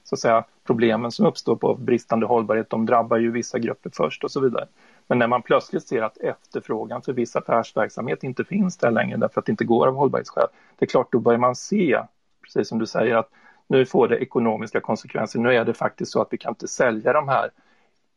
så 0.03 0.15
att 0.15 0.19
säga, 0.19 0.43
problemen 0.65 1.11
som 1.11 1.25
uppstår 1.25 1.55
på 1.55 1.75
bristande 1.75 2.25
hållbarhet. 2.25 2.69
De 2.69 2.85
drabbar 2.85 3.17
ju 3.17 3.31
vissa 3.31 3.59
grupper 3.59 3.91
först 3.93 4.23
och 4.23 4.31
så 4.31 4.39
vidare. 4.39 4.67
Men 5.07 5.19
när 5.19 5.27
man 5.27 5.41
plötsligt 5.41 5.87
ser 5.87 6.01
att 6.01 6.17
efterfrågan 6.17 7.01
för 7.01 7.13
viss 7.13 7.35
affärsverksamhet 7.35 8.23
inte 8.23 8.43
finns 8.43 8.77
där 8.77 8.91
längre 8.91 9.17
därför 9.17 9.39
att 9.39 9.45
det 9.45 9.51
inte 9.51 9.65
går 9.65 9.87
av 9.87 9.95
hållbarhetsskäl. 9.95 10.47
Det 10.77 10.85
är 10.85 10.87
klart, 10.87 11.11
då 11.11 11.19
börjar 11.19 11.39
man 11.39 11.55
se, 11.55 12.01
precis 12.43 12.69
som 12.69 12.79
du 12.79 12.85
säger, 12.85 13.15
att 13.15 13.29
nu 13.67 13.85
får 13.85 14.07
det 14.07 14.17
ekonomiska 14.17 14.79
konsekvenser. 14.79 15.39
Nu 15.39 15.55
är 15.55 15.65
det 15.65 15.73
faktiskt 15.73 16.11
så 16.11 16.21
att 16.21 16.27
vi 16.31 16.37
kan 16.37 16.51
inte 16.51 16.67
sälja 16.67 17.13
de 17.13 17.27
här 17.27 17.49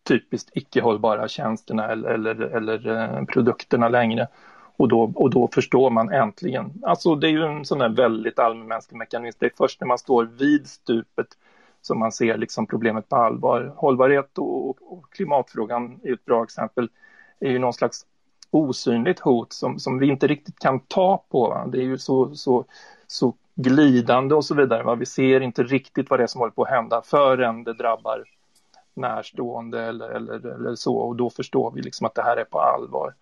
typiskt 0.09 0.51
icke 0.55 0.81
hållbara 0.81 1.29
tjänsterna 1.29 1.89
eller, 1.89 2.11
eller, 2.11 2.41
eller 2.41 2.87
eh, 2.87 3.25
produkterna 3.25 3.89
längre. 3.89 4.29
Och 4.77 4.89
då, 4.89 5.13
och 5.15 5.31
då 5.31 5.49
förstår 5.53 5.91
man 5.91 6.13
äntligen. 6.13 6.73
Alltså 6.83 7.15
det 7.15 7.27
är 7.27 7.31
ju 7.31 7.45
en 7.45 7.65
sån 7.65 7.79
där 7.79 7.89
väldigt 7.89 8.39
allmänmänsklig 8.39 8.99
mekanism. 8.99 9.39
Det 9.41 9.47
är 9.47 9.53
först 9.57 9.81
när 9.81 9.89
man 9.89 9.99
står 9.99 10.25
vid 10.25 10.67
stupet 10.67 11.27
som 11.83 11.99
man 11.99 12.13
ser 12.13 12.39
liksom 12.39 12.67
problemet 12.67 13.09
på 13.09 13.17
allvar. 13.17 13.73
Hållbarhet 13.77 14.39
och, 14.39 14.69
och 14.93 15.13
klimatfrågan 15.13 16.01
är 16.03 16.13
ett 16.13 16.25
bra 16.25 16.43
exempel. 16.43 16.89
är 17.41 17.51
ju 17.51 17.59
någon 17.59 17.73
slags 17.73 18.07
osynligt 18.51 19.21
hot 19.21 19.53
som, 19.53 19.79
som 19.79 19.99
vi 19.99 20.09
inte 20.09 20.27
riktigt 20.27 20.59
kan 20.59 20.81
ta 20.81 21.25
på. 21.29 21.69
Det 21.73 21.79
är 21.79 21.83
ju 21.83 21.99
så, 21.99 22.35
så, 22.35 22.65
så 23.07 23.35
glidande 23.55 24.35
och 24.35 24.45
så 24.45 24.55
vidare. 24.55 24.83
Va? 24.83 24.95
Vi 24.95 25.07
ser 25.07 25.41
inte 25.41 25.63
riktigt 25.63 26.11
vad 26.11 26.21
det 26.21 26.23
är 26.23 26.27
som 26.27 26.39
håller 26.39 26.53
på 26.53 26.63
att 26.63 26.71
hända 26.71 27.03
förrän 27.03 27.65
det 27.65 27.73
drabbar 27.73 28.25
närstående 28.95 29.83
eller, 29.83 30.09
eller, 30.09 30.47
eller 30.47 30.75
så 30.75 30.97
och 30.97 31.17
då 31.17 31.31
förstår 31.31 31.71
vi 31.71 31.83
liksom 31.83 32.07
att 32.07 32.15
det 32.15 32.23
här 32.23 32.37
är 32.37 32.45
på 32.45 32.61
allvar. 32.61 33.15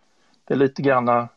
Det 0.45 0.55
är 0.55 0.59
lite 0.59 0.83
granna 0.83 1.29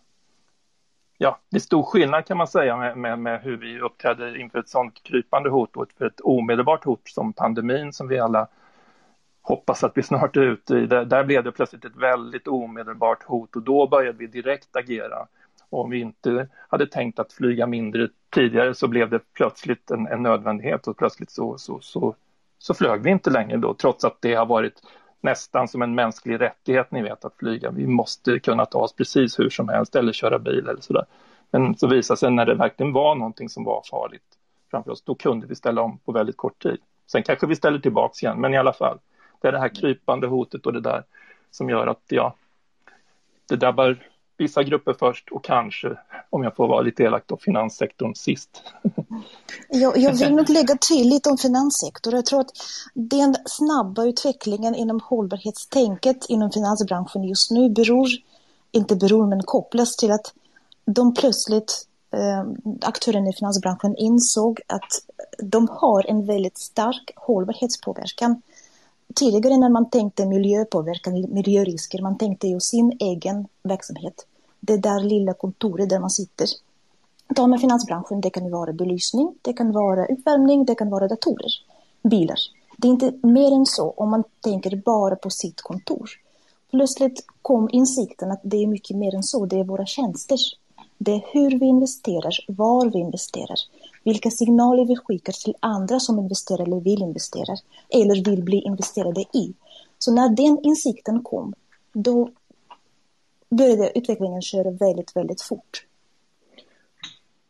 Ja, 1.24 1.40
det 1.50 1.58
är 1.58 1.62
stor 1.62 1.84
skillnad 1.84 2.26
kan 2.26 2.38
man 2.38 2.48
säga 2.48 2.78
med, 2.78 2.98
med, 2.98 3.20
med 3.20 3.42
hur 3.42 3.58
vi 3.58 3.80
uppträder 3.80 4.38
inför 4.38 4.60
ett 4.60 4.70
sådant 4.70 5.04
krypande 5.04 5.50
hot 5.50 5.76
och 5.76 5.92
för 5.98 6.06
ett 6.06 6.22
omedelbart 6.24 6.84
hot 6.84 7.02
som 7.04 7.34
pandemin 7.34 7.94
som 7.94 8.08
vi 8.08 8.20
alla 8.20 8.48
hoppas 9.42 9.84
att 9.84 9.98
vi 9.98 10.04
snart 10.04 10.38
är 10.38 10.42
ute 10.42 10.76
i. 10.76 10.86
Där, 10.86 11.06
där 11.06 11.24
blev 11.24 11.44
det 11.44 11.52
plötsligt 11.52 11.86
ett 11.86 11.96
väldigt 11.96 12.48
omedelbart 12.48 13.24
hot 13.24 13.56
och 13.56 13.62
då 13.62 13.88
började 13.88 14.18
vi 14.18 14.28
direkt 14.28 14.76
agera. 14.76 15.28
Och 15.72 15.82
om 15.82 15.90
vi 15.90 16.00
inte 16.00 16.48
hade 16.68 16.88
tänkt 16.88 17.20
att 17.20 17.34
flyga 17.34 17.68
mindre 17.68 18.10
tidigare 18.34 18.74
så 18.74 18.88
blev 18.88 19.10
det 19.10 19.20
plötsligt 19.34 19.92
en, 19.92 20.08
en 20.08 20.24
nödvändighet 20.24 20.88
och 20.88 20.98
plötsligt 20.98 21.32
så, 21.32 21.58
så, 21.58 21.80
så 21.82 22.16
så 22.62 22.74
flög 22.74 23.04
vi 23.04 23.10
inte 23.10 23.30
längre 23.30 23.58
då, 23.58 23.74
trots 23.74 24.06
att 24.06 24.18
det 24.22 24.34
har 24.36 24.46
varit 24.46 24.82
nästan 25.22 25.68
som 25.68 25.82
en 25.82 25.96
mänsklig 25.96 26.42
rättighet, 26.42 26.92
ni 26.92 27.02
vet, 27.02 27.26
att 27.26 27.36
flyga. 27.38 27.72
Vi 27.72 27.88
måste 27.88 28.40
kunna 28.40 28.66
ta 28.66 28.80
oss 28.80 28.94
precis 28.96 29.40
hur 29.40 29.50
som 29.50 29.70
helst 29.70 29.96
eller 29.96 30.14
köra 30.14 30.40
bil 30.40 30.68
eller 30.68 30.82
sådär. 30.82 31.06
Men 31.52 31.76
så 31.76 31.88
visade 31.88 32.18
sig 32.18 32.32
när 32.32 32.46
det 32.46 32.56
verkligen 32.56 32.94
var 32.94 33.16
någonting 33.16 33.50
som 33.50 33.64
var 33.64 33.84
farligt 33.92 34.38
framför 34.72 34.92
oss, 34.92 35.02
då 35.02 35.16
kunde 35.16 35.48
vi 35.48 35.56
ställa 35.56 35.82
om 35.82 35.98
på 35.98 36.12
väldigt 36.12 36.38
kort 36.38 36.64
tid. 36.64 36.78
Sen 37.12 37.24
kanske 37.24 37.48
vi 37.48 37.56
ställer 37.56 37.80
tillbaks 37.80 38.24
igen, 38.24 38.42
men 38.42 38.54
i 38.54 38.58
alla 38.58 38.74
fall. 38.74 38.98
Det 39.42 39.48
är 39.48 39.52
det 39.52 39.60
här 39.60 39.76
krypande 39.76 40.28
hotet 40.28 40.66
och 40.66 40.74
det 40.74 40.82
där 40.82 41.04
som 41.52 41.70
gör 41.70 41.88
att, 41.88 42.04
ja, 42.08 42.36
det 43.50 43.56
drabbar 43.56 43.98
vissa 44.42 44.64
grupper 44.64 44.96
först 45.00 45.30
och 45.32 45.44
kanske, 45.44 45.98
om 46.30 46.44
jag 46.44 46.56
får 46.56 46.68
vara 46.68 46.82
lite 46.82 47.04
elak, 47.04 47.24
då, 47.26 47.38
finanssektorn 47.38 48.14
sist. 48.16 48.64
Jag, 49.70 49.98
jag 49.98 50.14
vill 50.14 50.36
nog 50.36 50.50
lägga 50.60 50.78
till 50.78 51.10
lite 51.10 51.30
om 51.30 51.38
finanssektorn. 51.38 52.16
Jag 52.16 52.26
tror 52.26 52.40
att 52.40 52.52
den 52.94 53.36
snabba 53.46 54.06
utvecklingen 54.06 54.76
inom 54.76 55.00
hållbarhetstänket 55.04 56.26
inom 56.30 56.52
finansbranschen 56.52 57.24
just 57.24 57.52
nu 57.52 57.70
beror, 57.70 58.08
inte 58.72 58.96
beror, 58.96 59.28
men 59.28 59.44
kopplas 59.44 59.96
till 59.96 60.12
att 60.12 60.34
de 60.86 61.14
plötsligt, 61.14 61.88
eh, 62.14 62.72
aktörerna 62.82 63.30
i 63.30 63.34
finansbranschen 63.34 63.96
insåg 63.96 64.62
att 64.68 64.92
de 65.44 65.68
har 65.72 66.10
en 66.10 66.26
väldigt 66.26 66.58
stark 66.58 67.12
hållbarhetspåverkan. 67.16 68.42
Tidigare 69.16 69.58
när 69.58 69.70
man 69.70 69.90
tänkte 69.90 70.26
miljöpåverkan, 70.26 71.34
miljörisker, 71.34 72.02
man 72.02 72.18
tänkte 72.18 72.48
ju 72.48 72.60
sin 72.60 72.98
egen 73.00 73.48
verksamhet 73.64 74.26
det 74.62 74.78
där 74.78 75.00
lilla 75.00 75.34
kontoret 75.34 75.90
där 75.90 76.00
man 76.00 76.10
sitter. 76.10 76.48
Ta 77.36 77.48
med 77.48 77.62
finansbranschen, 77.62 78.22
det 78.22 78.30
kan 78.30 78.52
vara 78.52 78.74
belysning, 78.74 79.36
det 79.42 79.54
kan 79.54 79.72
vara 79.72 80.06
uppvärmning, 80.06 80.66
det 80.66 80.76
kan 80.76 80.90
vara 80.90 81.08
datorer, 81.08 81.52
bilar. 82.04 82.40
Det 82.78 82.88
är 82.88 82.92
inte 82.92 83.28
mer 83.28 83.52
än 83.52 83.66
så 83.66 83.94
om 83.98 84.10
man 84.10 84.24
tänker 84.42 84.76
bara 84.76 85.16
på 85.16 85.30
sitt 85.30 85.62
kontor. 85.62 86.10
Plötsligt 86.72 87.26
kom 87.42 87.70
insikten 87.72 88.32
att 88.32 88.42
det 88.44 88.64
är 88.64 88.68
mycket 88.68 88.98
mer 88.98 89.16
än 89.16 89.24
så, 89.24 89.46
det 89.46 89.60
är 89.60 89.64
våra 89.64 89.86
tjänster. 89.86 90.38
Det 90.98 91.12
är 91.12 91.24
hur 91.34 91.60
vi 91.60 91.66
investerar, 91.66 92.46
var 92.48 92.90
vi 92.90 93.00
investerar, 93.00 93.60
vilka 94.04 94.32
signaler 94.32 94.86
vi 94.86 94.96
skickar 94.96 95.34
till 95.34 95.56
andra 95.60 96.00
som 96.00 96.20
investerar 96.20 96.64
eller 96.64 96.80
vill 96.80 97.02
investera, 97.02 97.56
eller 97.90 98.26
vill 98.26 98.44
bli 98.44 98.62
investerade 98.62 99.22
i. 99.22 99.54
Så 100.00 100.12
när 100.12 100.30
den 100.30 100.60
insikten 100.64 101.24
kom, 101.24 101.54
då 101.94 102.30
började 103.52 103.98
utvecklingen 103.98 104.42
köra 104.42 104.72
väldigt, 104.72 105.16
väldigt 105.16 105.42
fort. 105.42 105.86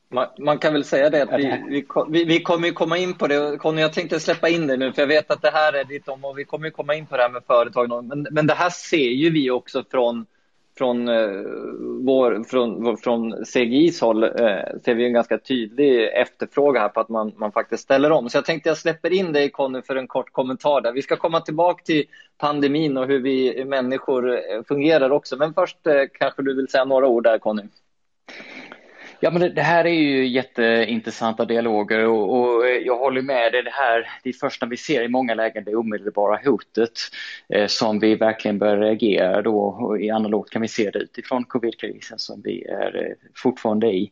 Man, 0.10 0.28
man, 0.40 0.58
kan 0.58 0.74
väl 0.74 0.84
säga 0.84 1.10
det 1.10 1.24
att 1.24 1.40
vi, 1.40 1.64
vi, 1.70 1.86
vi, 2.10 2.24
vi 2.24 2.42
kommer 2.42 2.72
komma 2.72 2.98
in 2.98 3.14
på 3.14 3.28
det. 3.28 3.58
Conny, 3.58 3.82
jag 3.82 3.94
tänkte 3.94 4.20
släppa 4.20 4.50
in 4.50 4.68
dig 4.68 4.78
nu, 4.78 4.94
för 4.94 5.02
jag 5.02 5.08
vet 5.08 5.32
att 5.32 5.42
det 5.42 5.52
här 5.52 5.74
är 5.74 5.84
ditt 5.84 6.08
om 6.08 6.26
och 6.26 6.38
vi 6.38 6.46
kommer 6.46 6.70
komma 6.70 6.96
in 6.96 7.06
på 7.06 7.18
det 7.18 7.24
här 7.24 7.30
med 7.30 7.44
företag. 7.48 8.06
Men, 8.06 8.28
men 8.32 8.48
det 8.48 8.54
här 8.54 8.70
ser 8.70 8.98
ju 8.98 9.30
vi 9.30 9.52
också 9.52 9.84
från 9.92 10.26
från, 10.82 11.08
eh, 11.08 11.30
vår, 12.06 12.44
från, 12.44 12.98
från 12.98 13.46
CGIs 13.46 14.02
håll 14.02 14.24
eh, 14.24 14.30
ser 14.86 14.96
vi 14.96 15.06
en 15.06 15.14
ganska 15.14 15.38
tydlig 15.38 16.10
efterfrågan 16.14 16.82
här 16.82 16.90
på 16.90 17.00
att 17.00 17.10
man, 17.10 17.34
man 17.38 17.52
faktiskt 17.52 17.84
ställer 17.84 18.12
om. 18.12 18.30
Så 18.30 18.38
jag 18.38 18.46
tänkte 18.46 18.70
jag 18.70 18.78
släpper 18.78 19.14
in 19.14 19.34
dig 19.34 19.50
Conny 19.50 19.82
för 19.82 19.96
en 19.96 20.08
kort 20.08 20.32
kommentar 20.32 20.82
där. 20.82 20.92
Vi 20.92 21.02
ska 21.02 21.16
komma 21.16 21.42
tillbaka 21.42 21.84
till 21.84 22.04
pandemin 22.38 22.98
och 22.98 23.08
hur 23.08 23.20
vi 23.20 23.66
människor 23.66 24.30
eh, 24.32 24.64
fungerar 24.68 25.10
också. 25.10 25.38
Men 25.38 25.54
först 25.54 25.88
eh, 25.88 26.04
kanske 26.14 26.42
du 26.42 26.56
vill 26.56 26.68
säga 26.68 26.86
några 26.86 27.08
ord 27.08 27.24
där 27.24 27.38
Conny. 27.40 27.64
Ja, 29.24 29.32
men 29.32 29.42
det, 29.42 29.50
det, 29.50 29.62
här 29.62 29.86
är 29.86 29.90
ju 29.90 30.28
jätteintressanta 30.28 31.46
dialoger 31.46 32.08
och, 32.08 32.40
och, 32.40 32.68
eh, 32.68 32.76
jag 32.76 32.98
håller 32.98 33.22
med 33.22 33.52
dig. 33.52 33.64
Det 33.64 33.72
här 33.72 34.10
det 34.24 34.34
första 34.34 34.66
vi 34.66 34.78
ser 34.78 35.04
i 35.04 35.08
många 35.08 35.34
lägen 35.34 35.64
det 35.64 35.76
omedelbara 35.76 36.40
hotet 36.46 37.00
eh, 37.50 37.68
som 37.68 38.00
vi 38.00 38.16
verkligen 38.16 38.60
bör 38.60 38.78
reagera 38.78 39.42
då. 39.42 39.60
Och 39.60 40.02
I 40.02 40.10
analogt 40.10 40.50
kan 40.50 40.62
vi 40.62 40.68
se 40.68 40.90
det 40.92 41.00
utifrån 41.00 41.44
covidkrisen 41.44 42.20
som 42.20 42.42
vi 42.42 42.64
är 42.64 42.96
eh, 42.96 43.30
fortfarande 43.36 43.88
i. 43.88 44.12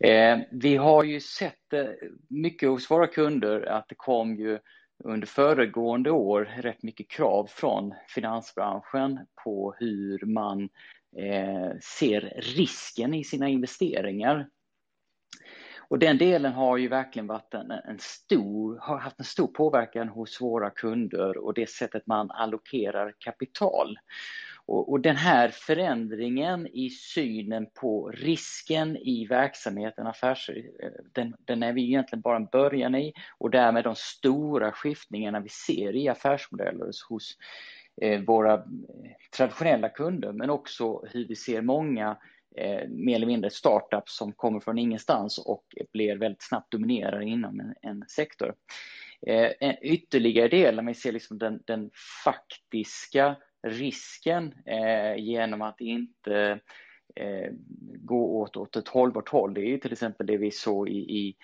Eh, 0.00 0.38
vi 0.50 0.76
har 0.76 1.04
ju 1.04 1.20
sett 1.20 1.72
eh, 1.72 1.84
mycket 2.28 2.68
hos 2.68 2.90
våra 2.90 3.06
kunder 3.06 3.68
att 3.68 3.88
det 3.88 3.94
kom 3.94 4.36
ju 4.36 4.58
under 5.04 5.26
föregående 5.26 6.10
år 6.10 6.50
rätt 6.62 6.82
mycket 6.82 7.08
krav 7.08 7.46
från 7.50 7.94
finansbranschen 8.08 9.20
på 9.44 9.74
hur 9.78 10.26
man 10.26 10.68
Eh, 11.18 11.78
ser 11.98 12.32
risken 12.36 13.14
i 13.14 13.24
sina 13.24 13.48
investeringar. 13.48 14.48
Och 15.88 15.98
den 15.98 16.18
delen 16.18 16.52
har 16.52 16.76
ju 16.76 16.88
verkligen 16.88 17.26
varit 17.26 17.54
en, 17.54 17.70
en, 17.70 17.98
stor, 17.98 18.78
har 18.80 18.98
haft 18.98 19.18
en 19.18 19.24
stor 19.24 19.46
påverkan 19.46 20.08
hos 20.08 20.40
våra 20.40 20.70
kunder 20.70 21.38
och 21.38 21.54
det 21.54 21.70
sättet 21.70 22.06
man 22.06 22.30
allokerar 22.30 23.14
kapital. 23.18 23.98
Och, 24.66 24.92
och, 24.92 25.00
den 25.00 25.16
här 25.16 25.48
förändringen 25.48 26.66
i 26.66 26.90
synen 26.90 27.66
på 27.80 28.08
risken 28.08 28.96
i 28.96 29.26
verksamheten, 29.26 30.06
affärs, 30.06 30.50
eh, 30.50 30.90
den, 31.12 31.34
den 31.38 31.62
är 31.62 31.72
vi 31.72 31.84
egentligen 31.84 32.20
bara 32.20 32.36
en 32.36 32.46
början 32.46 32.94
i 32.94 33.12
och 33.38 33.50
därmed 33.50 33.84
de 33.84 33.94
stora 33.96 34.72
skiftningarna 34.72 35.40
vi 35.40 35.48
ser 35.48 35.96
i 35.96 36.08
affärsmodeller 36.08 36.90
hos 37.08 37.36
Eh, 38.02 38.20
våra 38.20 38.54
eh, 38.54 38.60
traditionella 39.36 39.88
kunder 39.88 40.32
men 40.32 40.50
också 40.50 41.02
hur 41.10 41.28
vi 41.28 41.36
ser 41.36 41.62
många 41.62 42.18
eh, 42.56 42.88
mer 42.88 43.16
eller 43.16 43.26
mindre 43.26 43.50
startups 43.50 44.16
som 44.16 44.32
kommer 44.32 44.60
från 44.60 44.78
ingenstans 44.78 45.38
och 45.38 45.64
blir 45.92 46.16
väldigt 46.16 46.42
snabbt 46.42 46.72
dominerade 46.72 47.24
inom 47.24 47.60
en, 47.60 47.74
en 47.82 48.04
sektor. 48.08 48.54
Eh, 49.26 49.50
en 49.60 49.76
ytterligare 49.82 50.48
del, 50.48 50.76
när 50.76 50.82
vi 50.82 50.94
ser 50.94 51.12
liksom 51.12 51.38
den, 51.38 51.62
den 51.66 51.90
faktiska 52.24 53.36
risken 53.66 54.54
eh, 54.66 55.16
genom 55.16 55.62
att 55.62 55.80
inte 55.80 56.60
eh, 57.16 57.50
gå 57.96 58.40
åt, 58.40 58.56
åt 58.56 58.76
ett 58.76 58.88
hållbart 58.88 59.28
håll. 59.28 59.54
Det 59.54 59.60
är 59.60 59.78
till 59.78 59.92
exempel 59.92 60.26
det 60.26 60.36
vi 60.36 60.50
såg 60.50 60.88
i, 60.88 60.98
i 60.98 61.36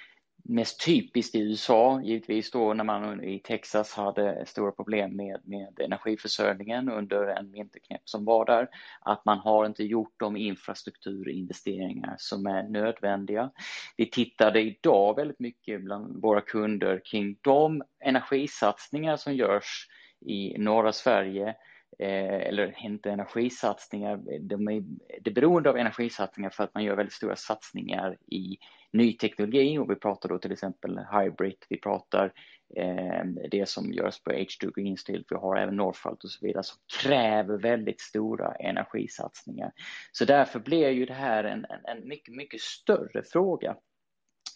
mest 0.44 0.84
typiskt 0.84 1.34
i 1.34 1.40
USA, 1.40 2.00
givetvis 2.02 2.50
då 2.50 2.74
när 2.74 2.84
man 2.84 3.24
i 3.24 3.38
Texas 3.38 3.94
hade 3.94 4.46
stora 4.46 4.72
problem 4.72 5.16
med, 5.16 5.40
med 5.44 5.80
energiförsörjningen 5.80 6.88
under 6.88 7.26
en 7.26 7.52
vinterknäpp 7.52 8.02
som 8.04 8.24
var 8.24 8.44
där, 8.44 8.68
att 9.00 9.24
man 9.24 9.38
har 9.38 9.66
inte 9.66 9.84
gjort 9.84 10.14
de 10.16 10.36
infrastrukturinvesteringar 10.36 12.14
som 12.18 12.46
är 12.46 12.62
nödvändiga. 12.62 13.50
Vi 13.96 14.10
tittade 14.10 14.60
idag 14.60 15.16
väldigt 15.16 15.40
mycket 15.40 15.82
bland 15.82 16.22
våra 16.22 16.40
kunder 16.40 17.00
kring 17.04 17.36
de 17.40 17.82
energisatsningar 18.04 19.16
som 19.16 19.34
görs 19.34 19.88
i 20.26 20.58
norra 20.58 20.92
Sverige 20.92 21.54
Eh, 21.98 22.40
eller 22.48 22.84
inte 22.84 23.10
energisatsningar, 23.10 24.20
de 24.40 24.68
är, 24.68 24.82
det 25.20 25.30
är 25.30 25.34
beroende 25.34 25.70
av 25.70 25.76
energisatsningar 25.76 26.50
för 26.50 26.64
att 26.64 26.74
man 26.74 26.84
gör 26.84 26.96
väldigt 26.96 27.14
stora 27.14 27.36
satsningar 27.36 28.16
i 28.26 28.58
ny 28.92 29.12
teknologi 29.12 29.78
och 29.78 29.90
vi 29.90 29.94
pratar 29.94 30.28
då 30.28 30.38
till 30.38 30.52
exempel 30.52 31.00
hybrid, 31.12 31.56
vi 31.68 31.80
pratar 31.80 32.32
eh, 32.76 33.24
det 33.50 33.68
som 33.68 33.92
görs 33.92 34.22
på 34.22 34.30
H2 34.30 34.72
Green 34.74 34.96
Steel, 34.96 35.24
vi 35.30 35.36
har 35.36 35.56
även 35.56 35.76
Northvolt 35.76 36.24
och 36.24 36.30
så 36.30 36.46
vidare 36.46 36.62
som 36.62 36.78
kräver 37.02 37.58
väldigt 37.58 38.00
stora 38.00 38.54
energisatsningar. 38.54 39.72
Så 40.12 40.24
därför 40.24 40.60
blir 40.60 40.88
ju 40.88 41.06
det 41.06 41.14
här 41.14 41.44
en, 41.44 41.64
en, 41.64 41.96
en 41.96 42.08
mycket, 42.08 42.34
mycket 42.34 42.60
större 42.60 43.22
fråga 43.22 43.76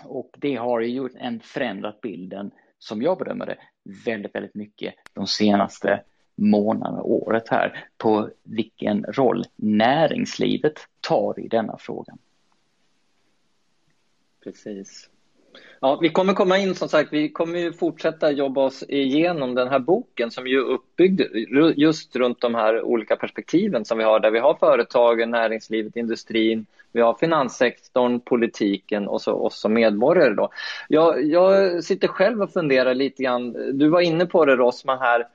och 0.04 0.30
det 0.38 0.54
har 0.54 0.80
ju 0.80 0.88
gjort 0.88 1.12
en 1.14 1.40
förändrat 1.40 2.00
bilden 2.00 2.50
som 2.78 3.02
jag 3.02 3.18
bedömer 3.18 3.46
det 3.46 3.58
väldigt, 4.04 4.34
väldigt 4.34 4.54
mycket 4.54 4.94
de 5.12 5.26
senaste 5.26 6.02
månaderna, 6.34 7.02
året 7.02 7.48
här 7.48 7.84
på 7.98 8.30
vilken 8.42 9.04
roll 9.04 9.44
näringslivet 9.56 10.78
tar 11.00 11.40
i 11.40 11.48
denna 11.48 11.76
frågan. 11.78 12.18
Precis. 14.44 15.10
Ja, 15.80 15.98
vi 16.02 16.08
kommer 16.08 16.32
komma 16.32 16.58
in 16.58 16.74
som 16.74 16.88
sagt, 16.88 17.12
vi 17.12 17.28
kommer 17.28 17.58
ju 17.58 17.72
fortsätta 17.72 18.30
jobba 18.30 18.64
oss 18.64 18.84
igenom 18.88 19.54
den 19.54 19.68
här 19.68 19.78
boken 19.78 20.30
som 20.30 20.46
ju 20.46 20.58
är 20.58 20.64
uppbyggd 20.64 21.20
just 21.76 22.16
runt 22.16 22.40
de 22.40 22.54
här 22.54 22.82
olika 22.82 23.16
perspektiven 23.16 23.84
som 23.84 23.98
vi 23.98 24.04
har 24.04 24.20
där 24.20 24.30
vi 24.30 24.38
har 24.38 24.54
företagen, 24.54 25.30
näringslivet, 25.30 25.96
industrin, 25.96 26.66
vi 26.92 27.00
har 27.00 27.14
finanssektorn, 27.14 28.20
politiken 28.20 29.08
och 29.08 29.22
så 29.22 29.32
oss 29.32 29.60
som 29.60 29.72
medborgare. 29.74 30.34
Då. 30.34 30.50
Jag, 30.88 31.24
jag 31.24 31.84
sitter 31.84 32.08
själv 32.08 32.42
och 32.42 32.52
funderar 32.52 32.94
lite 32.94 33.22
grann, 33.22 33.52
du 33.78 33.88
var 33.88 34.00
inne 34.00 34.26
på 34.26 34.44
det 34.44 34.56
Rosman 34.56 34.98
här, 34.98 35.26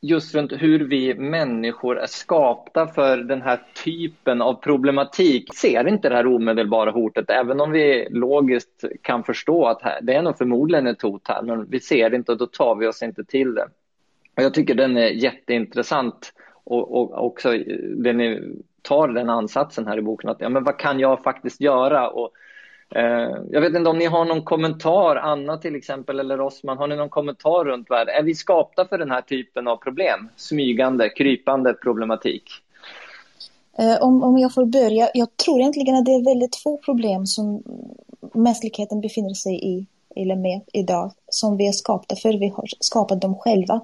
just 0.00 0.34
runt 0.34 0.52
hur 0.52 0.80
vi 0.80 1.14
människor 1.14 1.98
är 1.98 2.06
skapta 2.06 2.86
för 2.86 3.16
den 3.16 3.42
här 3.42 3.60
typen 3.84 4.42
av 4.42 4.54
problematik. 4.54 5.54
Ser 5.54 5.88
inte 5.88 6.08
det 6.08 6.14
här 6.14 6.26
omedelbara 6.26 6.90
hotet, 6.90 7.30
även 7.30 7.60
om 7.60 7.70
vi 7.70 8.08
logiskt 8.10 8.84
kan 9.02 9.24
förstå 9.24 9.66
att 9.66 9.82
det 10.02 10.14
är 10.14 10.22
nog 10.22 10.38
förmodligen 10.38 10.86
ett 10.86 11.02
hot 11.02 11.28
här, 11.28 11.42
men 11.42 11.70
vi 11.70 11.80
ser 11.80 12.10
det 12.10 12.16
inte 12.16 12.32
och 12.32 12.38
då 12.38 12.46
tar 12.46 12.74
vi 12.74 12.86
oss 12.86 13.02
inte 13.02 13.24
till 13.24 13.54
det. 13.54 13.68
Och 14.36 14.42
jag 14.42 14.54
tycker 14.54 14.74
den 14.74 14.96
är 14.96 15.08
jätteintressant 15.08 16.32
och, 16.64 16.96
och 16.96 17.26
också 17.26 17.54
eh, 17.54 17.76
det 17.96 18.12
ni 18.12 18.56
tar 18.82 19.08
den 19.08 19.30
ansatsen 19.30 19.86
här 19.86 19.98
i 19.98 20.02
boken, 20.02 20.30
att 20.30 20.40
ja, 20.40 20.48
men 20.48 20.64
vad 20.64 20.78
kan 20.78 21.00
jag 21.00 21.22
faktiskt 21.22 21.60
göra? 21.60 22.08
Och 22.10 22.30
Eh, 22.94 23.36
jag 23.50 23.60
vet 23.60 23.74
inte 23.74 23.90
om 23.90 23.98
ni 23.98 24.06
har 24.06 24.24
någon 24.24 24.42
kommentar, 24.42 25.16
Anna 25.16 25.56
till 25.56 25.76
exempel, 25.76 26.20
eller 26.20 26.36
Rosman, 26.36 26.78
har 26.78 26.86
ni 26.86 26.96
någon 26.96 27.08
kommentar 27.08 27.64
runt 27.64 27.90
världen, 27.90 28.14
är 28.14 28.22
vi 28.22 28.34
skapta 28.34 28.84
för 28.84 28.98
den 28.98 29.10
här 29.10 29.22
typen 29.22 29.68
av 29.68 29.76
problem? 29.76 30.28
Smygande, 30.36 31.08
krypande 31.08 31.74
problematik? 31.74 32.44
Eh, 33.78 34.02
om, 34.02 34.22
om 34.22 34.38
jag 34.38 34.54
får 34.54 34.64
börja, 34.64 35.10
jag 35.14 35.36
tror 35.36 35.60
egentligen 35.60 35.94
att 35.94 36.04
det 36.04 36.14
är 36.14 36.24
väldigt 36.24 36.56
få 36.56 36.78
problem 36.78 37.26
som 37.26 37.62
mänskligheten 38.34 39.00
befinner 39.00 39.34
sig 39.34 39.64
i, 39.64 39.86
eller 40.16 40.36
med 40.36 40.60
idag, 40.72 41.12
som 41.28 41.56
vi 41.56 41.68
är 41.68 41.72
skapta 41.72 42.16
för. 42.16 42.32
Vi 42.32 42.48
har 42.48 42.64
skapat 42.80 43.20
dem 43.20 43.34
själva. 43.34 43.80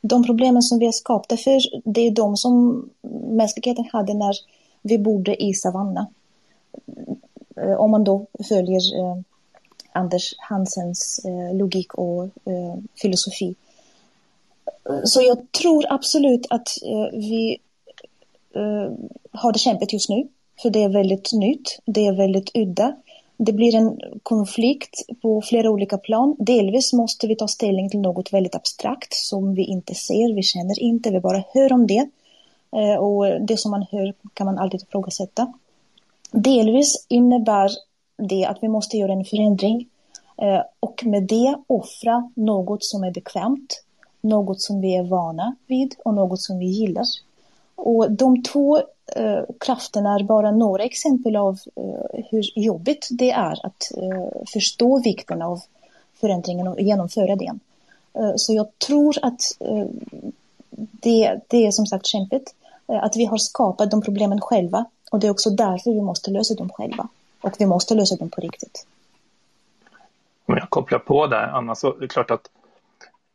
De 0.00 0.24
problemen 0.24 0.62
som 0.62 0.78
vi 0.78 0.86
är 0.86 0.92
skapta 0.92 1.36
för, 1.36 1.60
det 1.84 2.00
är 2.00 2.10
de 2.10 2.36
som 2.36 2.84
mänskligheten 3.30 3.84
hade 3.92 4.14
när 4.14 4.34
vi 4.82 4.98
bodde 4.98 5.42
i 5.42 5.54
savanna. 5.54 6.06
Eh, 7.62 7.80
om 7.80 7.90
man 7.90 8.04
då 8.04 8.26
följer 8.48 8.98
eh, 9.00 9.16
Anders 9.92 10.34
Hansens 10.38 11.20
eh, 11.24 11.56
logik 11.56 11.94
och 11.94 12.24
eh, 12.24 12.76
filosofi. 12.94 13.54
Eh, 14.88 15.00
så 15.04 15.22
jag 15.22 15.52
tror 15.52 15.84
absolut 15.88 16.46
att 16.50 16.68
eh, 16.82 17.18
vi 17.18 17.58
eh, 18.54 18.92
har 19.32 19.52
det 19.52 19.58
kämpigt 19.58 19.92
just 19.92 20.08
nu. 20.08 20.28
För 20.62 20.70
det 20.70 20.82
är 20.82 20.88
väldigt 20.88 21.32
nytt, 21.32 21.78
det 21.84 22.06
är 22.06 22.12
väldigt 22.12 22.50
udda. 22.56 22.96
Det 23.36 23.52
blir 23.52 23.74
en 23.74 24.00
konflikt 24.22 25.02
på 25.22 25.42
flera 25.42 25.70
olika 25.70 25.98
plan. 25.98 26.36
Delvis 26.38 26.92
måste 26.92 27.26
vi 27.26 27.36
ta 27.36 27.48
ställning 27.48 27.90
till 27.90 28.00
något 28.00 28.32
väldigt 28.32 28.54
abstrakt 28.54 29.14
som 29.14 29.54
vi 29.54 29.64
inte 29.64 29.94
ser, 29.94 30.34
vi 30.34 30.42
känner 30.42 30.80
inte, 30.80 31.10
vi 31.10 31.20
bara 31.20 31.44
hör 31.54 31.72
om 31.72 31.86
det. 31.86 32.08
Eh, 32.76 32.94
och 32.94 33.40
det 33.40 33.56
som 33.56 33.70
man 33.70 33.86
hör 33.90 34.14
kan 34.34 34.44
man 34.44 34.58
alltid 34.58 34.82
ifrågasätta. 34.82 35.52
Delvis 36.30 37.06
innebär 37.08 37.70
det 38.16 38.44
att 38.44 38.58
vi 38.62 38.68
måste 38.68 38.96
göra 38.96 39.12
en 39.12 39.24
förändring 39.24 39.88
eh, 40.36 40.62
och 40.80 41.02
med 41.06 41.22
det 41.22 41.56
offra 41.66 42.30
något 42.34 42.84
som 42.84 43.04
är 43.04 43.10
bekvämt, 43.10 43.82
något 44.20 44.60
som 44.60 44.80
vi 44.80 44.96
är 44.96 45.02
vana 45.02 45.56
vid 45.66 45.94
och 46.04 46.14
något 46.14 46.40
som 46.40 46.58
vi 46.58 46.66
gillar. 46.66 47.04
Och 47.74 48.12
de 48.12 48.42
två 48.42 48.78
eh, 49.16 49.42
krafterna 49.60 50.14
är 50.14 50.22
bara 50.22 50.50
några 50.50 50.84
exempel 50.84 51.36
av 51.36 51.58
eh, 51.76 52.24
hur 52.30 52.58
jobbigt 52.58 53.08
det 53.10 53.30
är 53.30 53.66
att 53.66 53.92
eh, 53.96 54.42
förstå 54.52 55.02
vikten 55.02 55.42
av 55.42 55.60
förändringen 56.20 56.68
och 56.68 56.80
genomföra 56.80 57.36
den. 57.36 57.60
Eh, 58.14 58.32
så 58.36 58.54
jag 58.54 58.78
tror 58.78 59.16
att 59.22 59.40
eh, 59.60 59.86
det, 60.90 61.40
det 61.48 61.66
är 61.66 61.70
som 61.70 61.86
sagt 61.86 62.06
kämpigt. 62.06 62.54
Eh, 62.88 63.04
att 63.04 63.16
vi 63.16 63.24
har 63.24 63.38
skapat 63.38 63.90
de 63.90 64.02
problemen 64.02 64.40
själva 64.40 64.84
och 65.10 65.20
det 65.20 65.26
är 65.26 65.30
också 65.30 65.50
därför 65.50 65.90
vi 65.90 66.02
måste 66.02 66.30
lösa 66.30 66.54
dem 66.54 66.68
själva. 66.68 67.08
Och 67.40 67.54
vi 67.58 67.66
måste 67.66 67.94
lösa 67.94 68.16
dem 68.16 68.30
på 68.30 68.40
riktigt. 68.40 68.86
Om 70.46 70.56
jag 70.56 70.70
kopplar 70.70 70.98
på 70.98 71.26
där, 71.26 71.46
Anna, 71.46 71.74
så 71.74 71.96
är 71.96 72.00
det 72.00 72.08
klart 72.08 72.30
att 72.30 72.50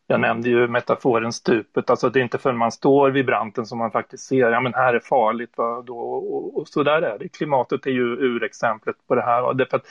jag 0.08 0.20
nämnde 0.20 0.50
ju 0.50 0.68
metaforen 0.68 1.34
stupet, 1.34 1.90
alltså 1.90 2.10
det 2.10 2.20
är 2.20 2.24
inte 2.24 2.38
förrän 2.38 2.58
man 2.58 2.72
står 2.72 3.12
vid 3.12 3.26
branten 3.26 3.66
som 3.66 3.78
man 3.78 3.92
faktiskt 3.92 4.24
ser, 4.24 4.52
ja 4.52 4.60
men 4.60 4.74
här 4.74 4.94
är 4.94 5.00
farligt, 5.00 5.52
va? 5.56 5.82
då? 5.82 5.98
Och, 5.98 6.58
och 6.58 6.68
så 6.68 6.84
där 6.84 7.02
är 7.02 7.20
det. 7.20 7.30
Klimatet 7.30 7.86
är 7.86 7.92
ju 7.92 8.04
urexemplet 8.04 8.96
på 9.08 9.16
det 9.16 9.22
här. 9.22 9.54
Därför 9.54 9.78
att 9.78 9.86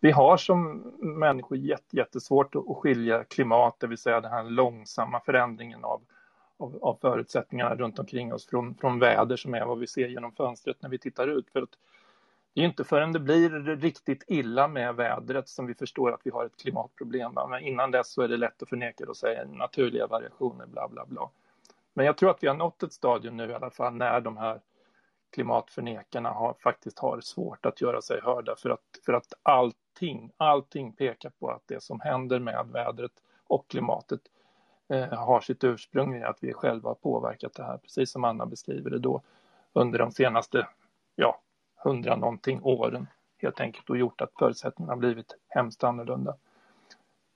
vi 0.00 0.10
har 0.10 0.36
som 0.36 0.82
människor 0.98 1.58
jättesvårt 1.90 2.54
att 2.54 2.76
skilja 2.76 3.24
klimat, 3.24 3.76
det 3.78 3.86
vill 3.86 3.98
säga 3.98 4.20
den 4.20 4.30
här 4.30 4.42
långsamma 4.42 5.20
förändringen 5.20 5.84
av 5.84 6.00
av, 6.64 6.78
av 6.82 6.98
förutsättningarna 7.00 7.74
runt 7.74 7.98
omkring 7.98 8.32
oss 8.32 8.46
från, 8.46 8.74
från 8.74 8.98
väder 8.98 9.36
som 9.36 9.54
är 9.54 9.64
vad 9.64 9.78
vi 9.78 9.86
ser 9.86 10.08
genom 10.08 10.32
fönstret 10.32 10.82
när 10.82 10.88
vi 10.88 10.98
tittar 10.98 11.28
ut. 11.28 11.50
För 11.50 11.62
att 11.62 11.78
det 12.54 12.60
är 12.60 12.64
inte 12.64 12.84
förrän 12.84 13.12
det 13.12 13.20
blir 13.20 13.50
riktigt 13.76 14.24
illa 14.26 14.68
med 14.68 14.94
vädret 14.94 15.48
som 15.48 15.66
vi 15.66 15.74
förstår 15.74 16.12
att 16.12 16.20
vi 16.24 16.30
har 16.30 16.44
ett 16.44 16.56
klimatproblem. 16.56 17.32
Men 17.50 17.62
innan 17.62 17.90
dess 17.90 18.12
så 18.12 18.22
är 18.22 18.28
det 18.28 18.36
lätt 18.36 18.62
att 18.62 18.68
förneka 18.68 19.08
och 19.08 19.16
säga 19.16 19.44
naturliga 19.44 20.06
variationer, 20.06 20.66
bla 20.66 20.88
bla 20.88 21.06
bla. 21.06 21.30
Men 21.94 22.06
jag 22.06 22.16
tror 22.16 22.30
att 22.30 22.42
vi 22.42 22.48
har 22.48 22.54
nått 22.54 22.82
ett 22.82 22.92
stadium 22.92 23.36
nu 23.36 23.50
i 23.50 23.54
alla 23.54 23.70
fall 23.70 23.94
när 23.94 24.20
de 24.20 24.36
här 24.36 24.60
klimatförnekarna 25.32 26.30
har, 26.30 26.54
faktiskt 26.62 26.98
har 26.98 27.20
svårt 27.20 27.66
att 27.66 27.80
göra 27.80 28.02
sig 28.02 28.20
hörda 28.20 28.56
för 28.56 28.70
att, 28.70 29.00
för 29.06 29.12
att 29.12 29.32
allting, 29.42 30.30
allting 30.36 30.92
pekar 30.92 31.30
på 31.30 31.50
att 31.50 31.62
det 31.66 31.82
som 31.82 32.00
händer 32.00 32.38
med 32.38 32.66
vädret 32.72 33.12
och 33.46 33.68
klimatet 33.68 34.20
Eh, 34.88 35.12
har 35.12 35.40
sitt 35.40 35.64
ursprung 35.64 36.16
i 36.16 36.22
att 36.22 36.38
vi 36.40 36.52
själva 36.52 36.90
har 36.90 36.94
påverkat 36.94 37.54
det 37.54 37.64
här, 37.64 37.78
precis 37.78 38.10
som 38.10 38.24
Anna 38.24 38.46
beskriver 38.46 38.90
det 38.90 38.98
då, 38.98 39.22
under 39.72 39.98
de 39.98 40.10
senaste, 40.10 40.68
ja, 41.16 41.40
hundra 41.84 42.16
någonting 42.16 42.60
åren 42.62 43.06
helt 43.38 43.60
enkelt 43.60 43.90
och 43.90 43.96
gjort 43.96 44.20
att 44.20 44.32
förutsättningarna 44.38 44.92
har 44.92 44.98
blivit 44.98 45.36
hemskt 45.48 45.84
annorlunda. 45.84 46.36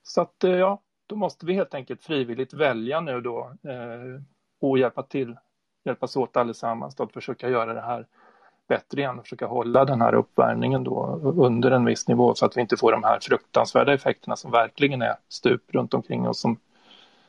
Så 0.03 0.21
att 0.21 0.45
eh, 0.45 0.51
ja, 0.51 0.81
då 1.07 1.17
måste 1.17 1.47
vi 1.47 1.53
helt 1.53 1.75
enkelt 1.75 2.03
frivilligt 2.03 2.53
välja 2.53 3.01
nu 3.01 3.21
då 3.21 3.53
eh, 3.63 4.23
och 4.61 4.79
hjälpa 4.79 5.03
till, 5.03 5.37
hjälpas 5.85 6.17
åt 6.17 6.37
allesammans 6.37 6.95
då 6.95 7.05
att 7.05 7.13
försöka 7.13 7.49
göra 7.49 7.75
det 7.75 7.81
här 7.81 8.07
bättre 8.69 9.01
igen 9.01 9.19
och 9.19 9.25
försöka 9.25 9.47
hålla 9.47 9.85
den 9.85 10.01
här 10.01 10.15
uppvärmningen 10.15 10.85
då 10.85 11.21
under 11.23 11.71
en 11.71 11.85
viss 11.85 12.09
nivå 12.09 12.35
så 12.35 12.47
att 12.47 12.57
vi 12.57 12.61
inte 12.61 12.77
får 12.77 12.93
de 12.93 13.05
här 13.05 13.19
fruktansvärda 13.21 13.95
effekterna 13.95 14.37
som 14.37 14.51
verkligen 14.51 15.03
är 15.03 15.15
stup 15.29 15.75
runt 15.75 15.95
omkring 15.95 16.29
oss 16.29 16.41
som 16.41 16.59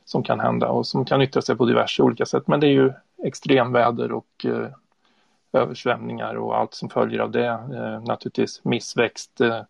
som 0.10 0.24
kan 0.24 0.40
hända 0.40 0.70
och 0.70 0.88
som 0.88 1.06
kan 1.06 1.22
yttra 1.22 1.42
sig 1.42 1.56
på 1.56 1.66
diverse 1.66 2.04
olika 2.04 2.26
sätt. 2.26 2.48
Men 2.48 2.60
det 2.60 2.68
är 2.68 2.72
ju 2.72 2.94
extremväder 3.24 4.12
och 4.12 4.46
eh, 4.46 4.70
översvämningar 5.54 6.36
och 6.36 6.58
allt 6.58 6.74
som 6.74 6.90
följer 6.90 7.20
av 7.20 7.32
det. 7.32 7.48
Eh, 7.48 8.04
naturligtvis 8.04 8.64
missväxt, 8.64 9.42
eh, 9.42 9.62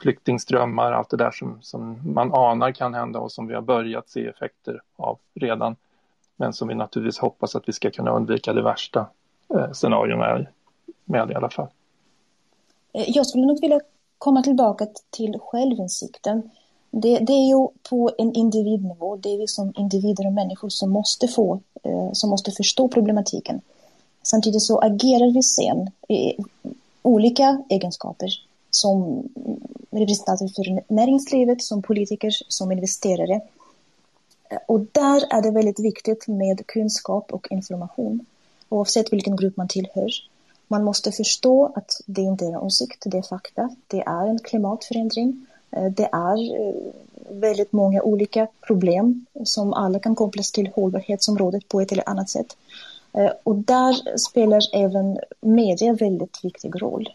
flyktingströmmar, 0.00 0.92
allt 0.92 1.10
det 1.10 1.16
där 1.16 1.30
som, 1.30 1.58
som 1.62 2.12
man 2.14 2.34
anar 2.34 2.72
kan 2.72 2.94
hända 2.94 3.18
och 3.18 3.32
som 3.32 3.46
vi 3.46 3.54
har 3.54 3.62
börjat 3.62 4.08
se 4.08 4.26
effekter 4.26 4.80
av 4.96 5.18
redan. 5.34 5.76
Men 6.36 6.52
som 6.52 6.68
vi 6.68 6.74
naturligtvis 6.74 7.18
hoppas 7.18 7.56
att 7.56 7.68
vi 7.68 7.72
ska 7.72 7.90
kunna 7.90 8.10
undvika 8.10 8.52
det 8.52 8.62
värsta 8.62 9.06
eh, 9.54 9.72
scenarierna 9.72 10.46
med 11.04 11.30
i 11.30 11.34
alla 11.34 11.50
fall. 11.50 11.68
Eh, 12.92 13.04
jag 13.06 13.26
skulle 13.26 13.46
nog 13.46 13.60
vilja 13.60 13.80
komma 14.18 14.42
tillbaka 14.42 14.86
till 15.10 15.38
självinsikten. 15.40 16.50
Det, 16.96 17.18
det, 17.18 17.32
är 17.32 17.48
ju 17.48 17.68
på 17.90 18.10
en 18.18 18.32
individnivå, 18.32 19.16
det 19.16 19.34
är 19.34 19.38
vi 19.38 19.48
som 19.48 19.72
individer 19.76 20.26
och 20.26 20.32
människor 20.32 20.68
som 20.68 20.90
måste 20.90 21.28
få, 21.28 21.60
eh, 21.82 22.12
som 22.12 22.30
måste 22.30 22.50
förstå 22.50 22.88
problematiken. 22.88 23.60
Samtidigt 24.22 24.62
så 24.62 24.78
agerar 24.78 25.32
vi 25.32 25.42
sen 25.42 25.90
i 26.08 26.32
olika 27.02 27.62
egenskaper 27.68 28.28
som 28.70 29.22
representanter 29.90 30.48
för 30.48 30.94
näringslivet, 30.94 31.62
som 31.62 31.82
politiker, 31.82 32.30
som 32.48 32.72
investerare. 32.72 33.40
Eh, 34.50 34.58
och 34.66 34.80
där 34.80 35.22
är 35.30 35.42
det 35.42 35.50
väldigt 35.50 35.80
viktigt 35.80 36.28
med 36.28 36.66
kunskap 36.66 37.32
och 37.32 37.46
information, 37.50 38.26
oavsett 38.68 39.12
vilken 39.12 39.36
grupp 39.36 39.56
man 39.56 39.68
tillhör. 39.68 40.10
Man 40.68 40.84
måste 40.84 41.12
förstå 41.12 41.72
att 41.74 42.00
det 42.06 42.22
inte 42.22 42.44
är 42.44 42.48
en 42.48 42.56
åsikt, 42.56 43.02
det 43.06 43.18
är 43.18 43.22
fakta, 43.22 43.76
det 43.86 44.00
är 44.00 44.26
en 44.26 44.38
klimatförändring 44.38 45.46
Eh, 45.76 45.84
det 45.84 46.08
är 46.12 46.68
eh, 46.68 46.74
väldigt 47.30 47.72
många 47.72 48.02
olika 48.02 48.46
problem 48.66 49.26
som 49.44 49.72
alla 49.72 49.98
kan 49.98 50.14
kopplas 50.14 50.52
till 50.52 50.70
hållbarhetsområdet 50.74 51.68
på 51.68 51.80
ett 51.80 51.92
eller 51.92 52.08
annat 52.08 52.28
sätt. 52.28 52.56
Eh, 53.12 53.30
och 53.42 53.56
där 53.56 54.18
spelar 54.18 54.60
även 54.72 55.18
media 55.40 55.92
väldigt 55.92 56.44
viktig 56.44 56.82
roll. 56.82 57.08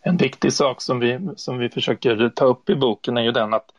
En 0.00 0.16
viktig 0.16 0.52
sak 0.52 0.80
som 0.80 1.00
vi, 1.00 1.20
som 1.36 1.58
vi 1.58 1.68
försöker 1.68 2.28
ta 2.28 2.44
upp 2.44 2.70
i 2.70 2.76
boken 2.76 3.16
är 3.16 3.22
ju 3.22 3.32
den 3.32 3.54
att, 3.54 3.72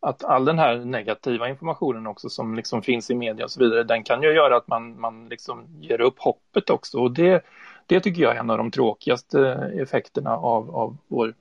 att 0.00 0.24
all 0.24 0.44
den 0.44 0.58
här 0.58 0.76
negativa 0.76 1.48
informationen 1.48 2.06
också 2.06 2.28
som 2.28 2.54
liksom 2.54 2.82
finns 2.82 3.10
i 3.10 3.14
media 3.14 3.44
och 3.44 3.50
så 3.50 3.60
vidare, 3.60 3.82
den 3.84 4.02
kan 4.02 4.22
ju 4.22 4.32
göra 4.32 4.56
att 4.56 4.68
man, 4.68 5.00
man 5.00 5.28
liksom 5.28 5.64
ger 5.80 6.00
upp 6.00 6.18
hoppet 6.18 6.70
också. 6.70 6.98
Och 6.98 7.10
det, 7.10 7.44
det 7.90 8.00
tycker 8.00 8.22
jag 8.22 8.36
är 8.36 8.40
en 8.40 8.50
av 8.50 8.58
de 8.58 8.70
tråkigaste 8.70 9.48
eh, 9.48 9.82
effekterna 9.82 10.36
av, 10.36 10.76
av 10.76 10.96
vår, 11.08 11.34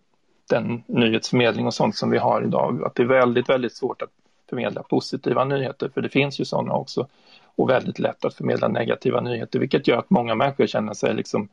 den 0.49 0.83
nyhetsförmedling 0.87 1.65
och 1.65 1.73
sånt 1.73 1.95
som 1.95 2.09
vi 2.09 2.17
har 2.17 2.43
idag. 2.43 2.83
Att 2.85 2.95
det 2.95 3.03
är 3.03 3.07
väldigt, 3.07 3.49
väldigt 3.49 3.75
svårt 3.75 4.01
att 4.01 4.09
förmedla 4.49 4.83
positiva 4.83 5.45
nyheter, 5.45 5.89
för 5.93 6.01
det 6.01 6.09
finns 6.09 6.39
ju 6.39 6.45
sådana 6.45 6.73
också. 6.73 7.07
Och 7.55 7.69
väldigt 7.69 7.99
lätt 7.99 8.25
att 8.25 8.33
förmedla 8.33 8.67
negativa 8.67 9.21
nyheter, 9.21 9.59
vilket 9.59 9.87
gör 9.87 9.97
att 9.97 10.09
många 10.09 10.35
människor 10.35 10.67
känner 10.67 10.93
sig 10.93 11.13
liksom 11.13 11.49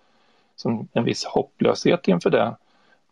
som 0.56 0.88
en 0.92 1.04
viss 1.04 1.24
hopplöshet 1.24 2.09
inför 2.09 2.30
det 2.30 2.56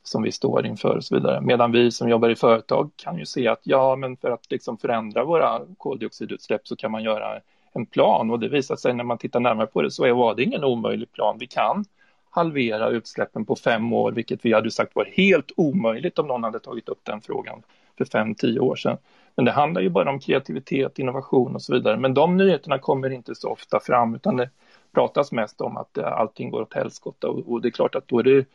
som 0.03 0.23
vi 0.23 0.33
står 0.33 0.66
inför 0.66 0.97
och 0.97 1.05
så 1.05 1.14
vidare. 1.14 1.40
Medan 1.40 1.73
vi 1.73 1.90
som 1.90 2.09
jobbar 2.09 2.29
i 2.29 2.37
företag 2.37 2.90
kan 2.97 3.18
ju 3.18 3.27
se 3.27 3.49
att 3.49 3.61
ja, 3.62 3.97
men 3.97 4.16
för 4.16 4.31
att 4.31 4.51
liksom 4.51 4.79
förändra 4.79 5.25
våra 5.25 5.61
koldioxidutsläpp 5.79 6.68
så 6.68 6.77
kan 6.77 6.90
man 6.90 7.03
göra 7.03 7.40
en 7.75 7.87
plan 7.87 8.31
och 8.31 8.41
det 8.41 8.49
visar 8.49 8.77
sig 8.77 8.95
när 8.95 9.05
man 9.05 9.19
tittar 9.19 9.41
närmare 9.41 9.67
på 9.67 9.83
det 9.83 9.91
så 9.91 10.15
var 10.15 10.35
det 10.35 10.43
ingen 10.43 10.65
omöjlig 10.65 11.13
plan. 11.13 11.37
Vi 11.39 11.47
kan 11.47 11.85
halvera 12.31 12.89
utsläppen 12.89 13.45
på 13.45 13.57
fem 13.57 13.93
år, 13.93 14.13
vilket 14.13 14.45
vi 14.45 14.53
hade 14.53 14.71
sagt 14.71 14.97
var 14.97 15.05
helt 15.05 15.53
omöjligt 15.57 16.19
om 16.19 16.27
någon 16.27 16.45
hade 16.45 16.61
tagit 16.61 16.89
upp 16.89 17.01
den 17.03 17.21
frågan 17.21 17.63
för 17.99 18.05
fem, 18.05 18.35
tio 18.35 18.61
år 18.61 18.77
sedan. 18.77 18.97
Men 19.37 19.45
det 19.45 19.53
handlar 19.53 19.81
ju 19.81 19.89
bara 19.89 20.11
om 20.11 20.21
kreativitet, 20.21 20.99
innovation 20.99 21.55
och 21.55 21.63
så 21.63 21.73
vidare. 21.73 21.97
Men 21.97 22.15
de 22.15 22.37
nyheterna 22.37 22.79
kommer 22.79 23.11
inte 23.11 23.35
så 23.35 23.49
ofta 23.49 23.81
fram 23.81 24.15
utan 24.15 24.37
det 24.37 24.51
pratas 24.95 25.33
mest 25.33 25.61
om 25.61 25.77
att 25.77 25.99
eh, 25.99 26.13
allting 26.13 26.51
går 26.51 26.63
åt 26.63 26.75
helskotta 26.75 27.29
och, 27.29 27.53
och 27.53 27.63
det 27.63 27.69
är 27.69 27.71
klart 27.71 27.95
att 27.95 28.09
då 28.09 28.19
är 28.19 28.23
det 28.23 28.47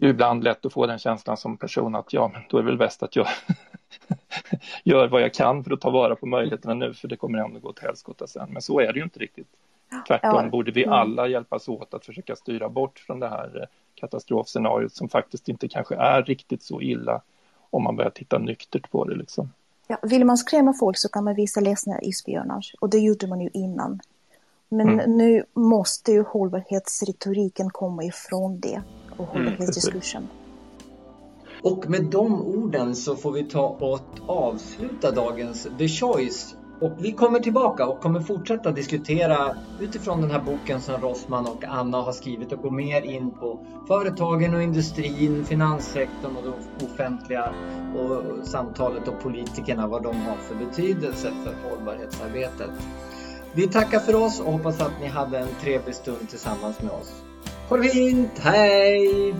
ibland 0.00 0.44
lätt 0.44 0.66
att 0.66 0.72
få 0.72 0.86
den 0.86 0.98
känslan 0.98 1.36
som 1.36 1.56
person 1.56 1.94
att 1.94 2.12
ja, 2.12 2.30
men 2.32 2.42
då 2.48 2.58
är 2.58 2.62
det 2.62 2.68
väl 2.68 2.78
bäst 2.78 3.02
att 3.02 3.16
jag 3.16 3.26
gör 4.84 5.08
vad 5.08 5.22
jag 5.22 5.34
kan 5.34 5.64
för 5.64 5.72
att 5.72 5.80
ta 5.80 5.90
vara 5.90 6.16
på 6.16 6.26
möjligheterna 6.26 6.74
nu, 6.74 6.94
för 6.94 7.08
det 7.08 7.16
kommer 7.16 7.38
ändå 7.38 7.60
gå 7.60 7.72
till 7.72 7.86
helskotta 7.86 8.26
sen. 8.26 8.48
Men 8.52 8.62
så 8.62 8.80
är 8.80 8.92
det 8.92 8.98
ju 8.98 9.04
inte 9.04 9.18
riktigt. 9.18 9.48
Tvärtom 10.06 10.44
ja. 10.44 10.48
borde 10.48 10.70
vi 10.70 10.84
mm. 10.84 10.92
alla 10.92 11.28
hjälpas 11.28 11.68
åt 11.68 11.94
att 11.94 12.04
försöka 12.04 12.36
styra 12.36 12.68
bort 12.68 12.98
från 12.98 13.20
det 13.20 13.28
här 13.28 13.60
eh, 13.60 13.66
katastrofscenariot 13.94 14.92
som 14.92 15.08
faktiskt 15.08 15.48
inte 15.48 15.68
kanske 15.68 15.94
är 15.94 16.22
riktigt 16.22 16.62
så 16.62 16.80
illa 16.80 17.20
om 17.70 17.82
man 17.82 17.96
börjar 17.96 18.10
titta 18.10 18.38
nyktert 18.38 18.90
på 18.90 19.04
det. 19.04 19.14
Liksom. 19.14 19.52
Ja, 19.86 19.98
vill 20.02 20.24
man 20.24 20.36
skrämma 20.36 20.72
folk 20.72 20.98
så 20.98 21.08
kan 21.08 21.24
man 21.24 21.34
visa 21.34 21.60
ledsna 21.60 22.00
isbjörnar 22.00 22.64
och 22.80 22.90
det 22.90 22.98
gjorde 22.98 23.26
man 23.26 23.40
ju 23.40 23.50
innan. 23.52 24.00
Men 24.68 24.88
mm. 24.88 25.16
nu 25.16 25.44
måste 25.52 26.12
ju 26.12 26.22
hållbarhetsretoriken 26.22 27.70
komma 27.70 28.04
ifrån 28.04 28.60
det 28.60 28.82
och 29.16 29.36
mm, 29.36 29.46
hållbarhetsdiskursen. 29.46 30.22
Mm, 30.22 30.41
och 31.62 31.90
med 31.90 32.04
de 32.04 32.42
orden 32.42 32.96
så 32.96 33.16
får 33.16 33.32
vi 33.32 33.44
ta 33.44 33.68
och 33.80 34.00
avsluta 34.26 35.10
dagens 35.10 35.68
The 35.78 35.88
Choice 35.88 36.56
och 36.80 36.92
vi 36.98 37.12
kommer 37.12 37.40
tillbaka 37.40 37.86
och 37.86 38.00
kommer 38.00 38.20
fortsätta 38.20 38.70
diskutera 38.70 39.56
utifrån 39.80 40.20
den 40.20 40.30
här 40.30 40.40
boken 40.40 40.80
som 40.80 41.00
Rossman 41.00 41.46
och 41.46 41.64
Anna 41.64 42.02
har 42.02 42.12
skrivit 42.12 42.52
och 42.52 42.62
gå 42.62 42.70
mer 42.70 43.02
in 43.02 43.30
på 43.30 43.66
företagen 43.88 44.54
och 44.54 44.62
industrin, 44.62 45.44
finanssektorn 45.44 46.36
och 46.36 46.42
det 46.42 46.86
offentliga 46.86 47.52
och 47.96 48.46
samtalet 48.46 49.08
och 49.08 49.22
politikerna, 49.22 49.86
vad 49.86 50.02
de 50.02 50.16
har 50.16 50.36
för 50.36 50.54
betydelse 50.54 51.32
för 51.44 51.70
hållbarhetsarbetet. 51.70 52.70
Vi 53.54 53.68
tackar 53.68 53.98
för 53.98 54.14
oss 54.14 54.40
och 54.40 54.52
hoppas 54.52 54.80
att 54.80 55.00
ni 55.00 55.06
hade 55.06 55.38
en 55.38 55.48
trevlig 55.60 55.94
stund 55.94 56.28
tillsammans 56.30 56.82
med 56.82 56.90
oss. 56.92 57.22
Ha 57.68 57.76
det 57.76 57.88
fint, 57.88 58.38
hej! 58.38 59.34